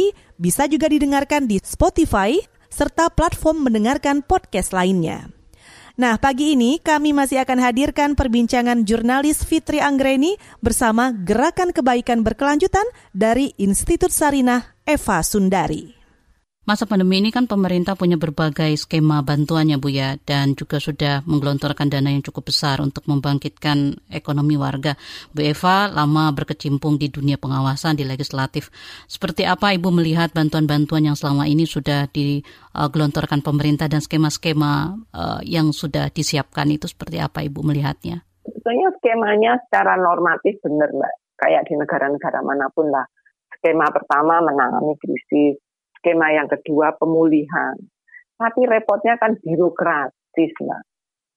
[0.41, 2.39] bisa juga didengarkan di Spotify,
[2.73, 5.29] serta platform mendengarkan podcast lainnya.
[5.93, 12.89] Nah, pagi ini kami masih akan hadirkan perbincangan jurnalis Fitri Anggreni bersama Gerakan Kebaikan Berkelanjutan
[13.13, 16.02] dari Institut Sarinah Eva Sundari.
[16.63, 21.91] Masa pandemi ini kan pemerintah punya berbagai skema bantuannya Bu ya dan juga sudah menggelontorkan
[21.91, 24.95] dana yang cukup besar untuk membangkitkan ekonomi warga.
[25.35, 28.71] Bu Eva lama berkecimpung di dunia pengawasan di legislatif.
[29.11, 35.75] Seperti apa Ibu melihat bantuan-bantuan yang selama ini sudah digelontorkan pemerintah dan skema-skema uh, yang
[35.75, 38.23] sudah disiapkan itu seperti apa Ibu melihatnya?
[38.47, 41.15] Sebetulnya skemanya secara normatif benar Mbak.
[41.43, 43.03] Kayak di negara-negara mana pun lah.
[43.59, 45.59] Skema pertama menangani krisis,
[46.03, 47.79] skema yang kedua pemulihan.
[48.35, 50.83] Tapi repotnya kan birokratis lah.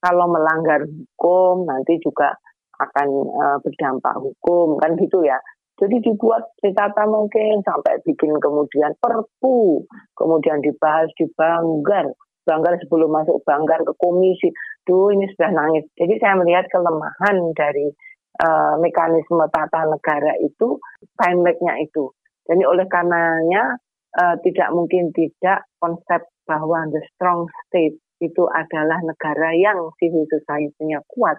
[0.01, 2.33] Kalau melanggar hukum nanti juga
[2.81, 5.37] akan uh, berdampak hukum kan gitu ya.
[5.75, 9.83] Jadi dibuat ditata mungkin sampai bikin kemudian perpu,
[10.15, 12.07] kemudian dibahas di banggar,
[12.47, 14.55] banggar sebelum masuk banggar ke komisi.
[14.87, 15.83] Duh ini sudah nangis.
[15.99, 17.91] Jadi saya melihat kelemahan dari
[18.39, 20.79] uh, mekanisme tata negara itu
[21.19, 22.07] time lag-nya itu.
[22.47, 23.75] Jadi oleh karenanya
[24.15, 31.03] uh, tidak mungkin tidak konsep bahwa the strong state itu adalah negara yang civil society-nya
[31.11, 31.35] kuat.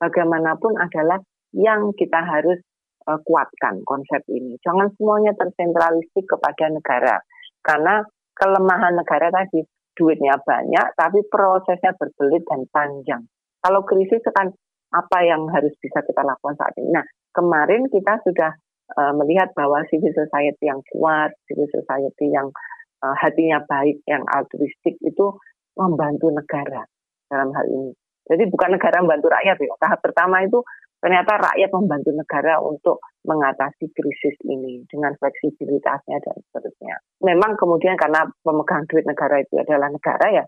[0.00, 1.20] Bagaimanapun adalah
[1.52, 2.58] yang kita harus
[3.06, 4.56] uh, kuatkan konsep ini.
[4.64, 7.16] Jangan semuanya tersentralistik kepada negara.
[7.60, 8.02] Karena
[8.34, 9.62] kelemahan negara tadi,
[9.94, 13.22] duitnya banyak, tapi prosesnya berbelit dan panjang.
[13.62, 14.50] Kalau krisis kan
[14.92, 16.92] apa yang harus bisa kita lakukan saat ini?
[16.92, 18.52] Nah, kemarin kita sudah
[18.92, 22.52] uh, melihat bahwa civil society yang kuat, civil society yang
[23.00, 25.26] uh, hatinya baik, yang altruistik itu
[25.74, 26.86] membantu negara
[27.28, 27.92] dalam hal ini.
[28.24, 29.74] Jadi bukan negara membantu rakyat ya.
[29.76, 30.64] Tahap pertama itu
[31.04, 32.96] ternyata rakyat membantu negara untuk
[33.28, 36.96] mengatasi krisis ini dengan fleksibilitasnya dan seterusnya.
[37.20, 40.44] Memang kemudian karena pemegang duit negara itu adalah negara ya,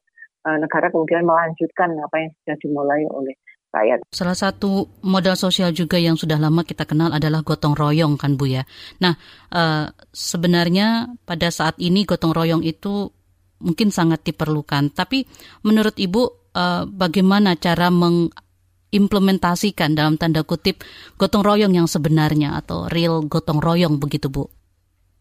[0.48, 3.36] eh, negara kemudian melanjutkan apa yang sudah dimulai oleh
[3.76, 4.08] rakyat.
[4.08, 8.48] Salah satu modal sosial juga yang sudah lama kita kenal adalah gotong royong kan Bu
[8.48, 8.64] ya.
[9.04, 9.20] Nah
[9.52, 13.12] uh, sebenarnya pada saat ini gotong royong itu
[13.60, 14.96] mungkin sangat diperlukan.
[14.96, 15.28] Tapi
[15.64, 20.84] menurut Ibu uh, bagaimana cara mengimplementasikan dalam tanda kutip
[21.20, 24.48] gotong royong yang sebenarnya atau real gotong royong begitu Bu?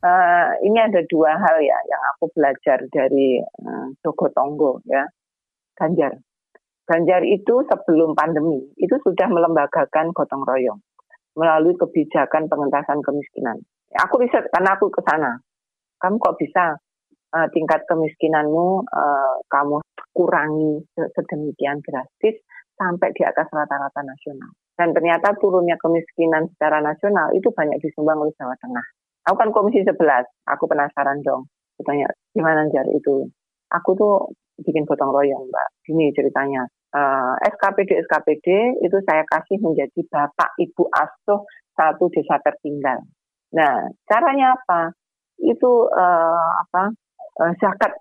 [0.05, 5.01] Uh, ini ada dua hal ya yang aku belajar dari uh, Tonggo ya,
[5.73, 6.21] Ganjar.
[6.85, 10.77] Ganjar itu sebelum pandemi itu sudah melembagakan gotong royong
[11.33, 13.57] melalui kebijakan pengentasan kemiskinan.
[14.05, 15.41] Aku riset karena aku ke sana.
[15.99, 16.77] Kamu kok bisa
[17.35, 19.81] uh, tingkat kemiskinanmu uh, kamu
[20.15, 22.39] kurangi sedemikian drastis
[22.75, 24.51] sampai di atas rata-rata nasional.
[24.75, 28.85] Dan ternyata turunnya kemiskinan secara nasional itu banyak disumbang oleh Jawa Tengah.
[29.31, 29.95] Aku kan komisi 11,
[30.45, 31.47] aku penasaran dong.
[31.81, 33.27] Tanya, gimana jar itu?
[33.71, 34.31] Aku tuh
[34.61, 35.67] bikin gotong royong, Mbak.
[35.83, 36.63] Gini ceritanya.
[36.95, 38.47] Uh, SKPD SKPD
[38.79, 41.43] itu saya kasih menjadi bapak ibu asuh
[41.75, 43.03] satu desa tertinggal.
[43.51, 44.95] Nah, caranya apa?
[45.39, 46.95] Itu uh, apa?
[47.35, 47.91] Uh, zakat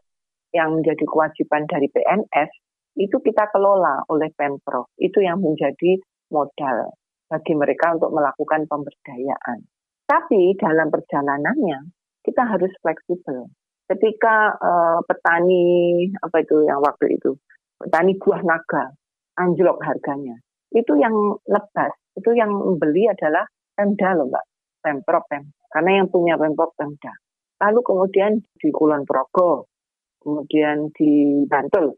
[0.54, 2.50] yang menjadi kewajiban dari PNS
[2.94, 4.94] itu kita kelola oleh Pemprov.
[4.94, 5.98] Itu yang menjadi
[6.30, 6.94] modal
[7.26, 9.66] bagi mereka untuk melakukan pemberdayaan.
[10.06, 11.90] Tapi dalam perjalanannya
[12.22, 13.50] kita harus fleksibel.
[13.84, 17.36] Ketika uh, petani apa itu yang waktu itu
[17.76, 18.96] petani buah naga
[19.36, 20.40] anjlok harganya,
[20.72, 21.12] itu yang
[21.44, 24.44] lebas, itu yang membeli adalah Pemda loh mbak,
[24.80, 25.50] Pemprov Pem.
[25.68, 27.12] Karena yang punya Pemprov Pemda.
[27.60, 29.66] Lalu kemudian di Kulon Progo,
[30.22, 31.94] kemudian di Bantul,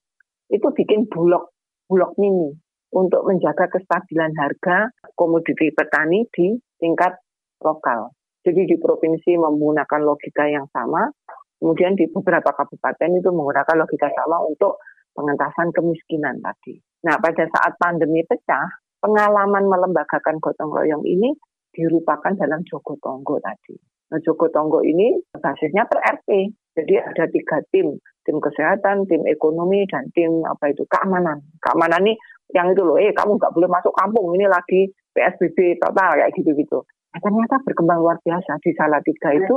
[0.48, 1.52] itu bikin bulog,
[1.84, 2.50] bulog mini
[2.94, 7.18] untuk menjaga kestabilan harga komoditi petani di tingkat
[7.60, 8.14] lokal.
[8.46, 11.10] Jadi di provinsi menggunakan logika yang sama,
[11.58, 14.80] kemudian di beberapa kabupaten itu menggunakan logika sama untuk
[15.16, 16.76] pengentasan kemiskinan tadi.
[17.08, 18.68] Nah, pada saat pandemi pecah,
[19.00, 21.32] pengalaman melembagakan gotong royong ini
[21.72, 23.76] dirupakan dalam Joko Tonggo tadi.
[24.12, 26.30] Nah, Joko Tonggo ini basisnya per RT.
[26.76, 31.40] Jadi ada tiga tim, tim kesehatan, tim ekonomi, dan tim apa itu keamanan.
[31.64, 32.14] Keamanan ini
[32.52, 36.84] yang itu loh, eh kamu nggak boleh masuk kampung, ini lagi PSBB total kayak gitu-gitu.
[36.84, 39.56] Nah, ternyata berkembang luar biasa di Salatiga itu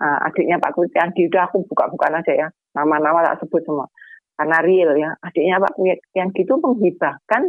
[0.00, 3.86] uh, adiknya Pak Kutiangi, udah aku buka-bukaan aja ya, nama-nama tak sebut semua.
[4.34, 7.42] Karena real ya, adiknya Pak Kutiangi itu menghibahkan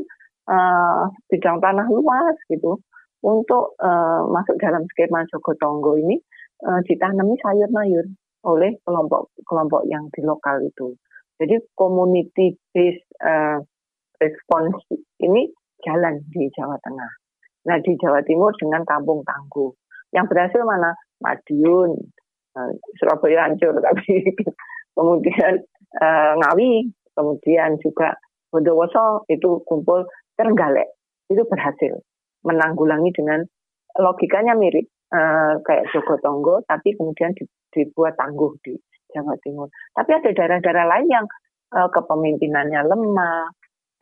[0.49, 2.77] uh, bidang tanah luas gitu
[3.25, 6.21] untuk uh, masuk dalam skema Joko Tonggo ini
[6.61, 8.05] uh, ditanami sayur-mayur
[8.45, 10.93] oleh kelompok-kelompok yang di lokal itu.
[11.41, 13.59] Jadi community based uh,
[14.21, 14.77] response
[15.19, 15.49] ini
[15.81, 17.11] jalan di Jawa Tengah.
[17.65, 19.73] Nah di Jawa Timur dengan Kampung Tangguh.
[20.13, 20.95] Yang berhasil mana?
[21.19, 21.97] Madiun,
[22.99, 24.24] Surabaya hancur tapi
[24.95, 25.60] kemudian
[25.99, 28.16] uh, Ngawi, kemudian juga
[28.51, 30.91] Bondowoso itu kumpul Terenggalek
[31.32, 31.95] itu berhasil
[32.43, 33.39] menanggulangi dengan
[33.95, 34.86] logikanya mirip
[35.16, 37.32] uh, kayak Joko Tonggo, tapi kemudian
[37.72, 38.76] dibuat tangguh di
[39.16, 39.72] Jawa Timur.
[39.95, 41.26] Tapi ada daerah-daerah lain yang
[41.72, 43.47] uh, kepemimpinannya lemah,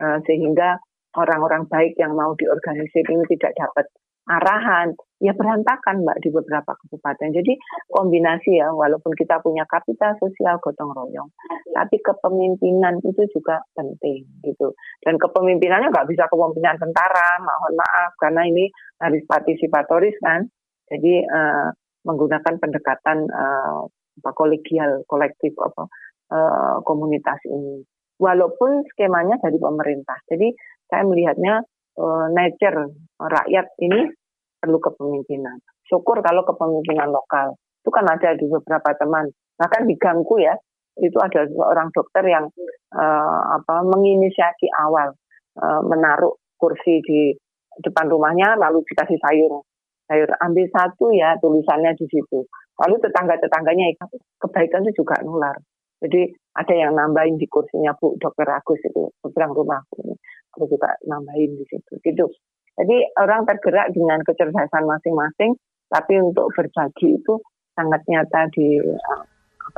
[0.02, 0.76] uh, sehingga
[1.14, 3.86] orang-orang baik yang mau diorganisir ini tidak dapat
[4.24, 7.28] arahan, ya berantakan Mbak di beberapa kabupaten.
[7.36, 7.52] Jadi
[7.92, 11.28] kombinasi ya, walaupun kita punya kapital sosial gotong royong,
[11.76, 14.72] tapi kepemimpinan itu juga penting gitu.
[15.04, 20.48] Dan kepemimpinannya nggak bisa kepemimpinan tentara, mohon maaf, karena ini harus partisipatoris kan.
[20.88, 21.68] Jadi uh,
[22.04, 23.88] menggunakan pendekatan uh,
[24.36, 25.84] kolegial, kolektif apa
[26.32, 27.84] uh, komunitas ini.
[28.14, 30.16] Walaupun skemanya dari pemerintah.
[30.30, 30.54] Jadi
[30.86, 31.66] saya melihatnya
[31.98, 34.10] uh, nature rakyat ini
[34.58, 35.60] perlu kepemimpinan.
[35.84, 37.54] Syukur kalau kepemimpinan lokal.
[37.84, 39.28] Itu kan ada di beberapa teman.
[39.60, 40.56] Bahkan di Gangku ya,
[40.98, 42.48] itu ada seorang dokter yang
[42.94, 45.12] uh, apa menginisiasi awal
[45.60, 47.34] uh, menaruh kursi di
[47.82, 49.66] depan rumahnya lalu dikasih sayur
[50.06, 52.44] sayur ambil satu ya tulisannya di situ.
[52.74, 54.10] Lalu tetangga-tetangganya ikut
[54.42, 55.54] kebaikan itu juga nular.
[56.02, 60.14] Jadi ada yang nambahin di kursinya Bu Dokter Agus itu seberang rumahku ini.
[60.54, 61.98] Aku juga nambahin di situ.
[62.02, 62.26] Gitu.
[62.74, 65.54] Jadi orang tergerak dengan kecerdasan masing-masing,
[65.90, 67.38] tapi untuk berbagi itu
[67.74, 68.82] sangat nyata di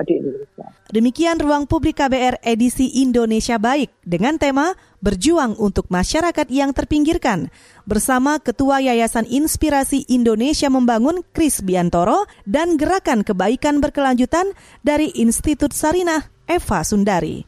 [0.05, 0.67] di Indonesia.
[0.93, 7.49] Demikian ruang publik KBR edisi Indonesia Baik dengan tema Berjuang untuk Masyarakat yang Terpinggirkan
[7.89, 14.53] bersama Ketua Yayasan Inspirasi Indonesia Membangun Kris Biantoro dan Gerakan Kebaikan Berkelanjutan
[14.85, 17.47] dari Institut Sarinah Eva Sundari.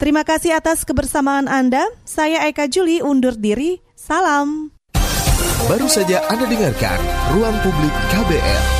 [0.00, 1.84] Terima kasih atas kebersamaan Anda.
[2.08, 3.84] Saya Eka Juli undur diri.
[3.92, 4.72] Salam.
[5.68, 6.98] Baru saja Anda dengarkan
[7.36, 8.79] Ruang Publik KBR.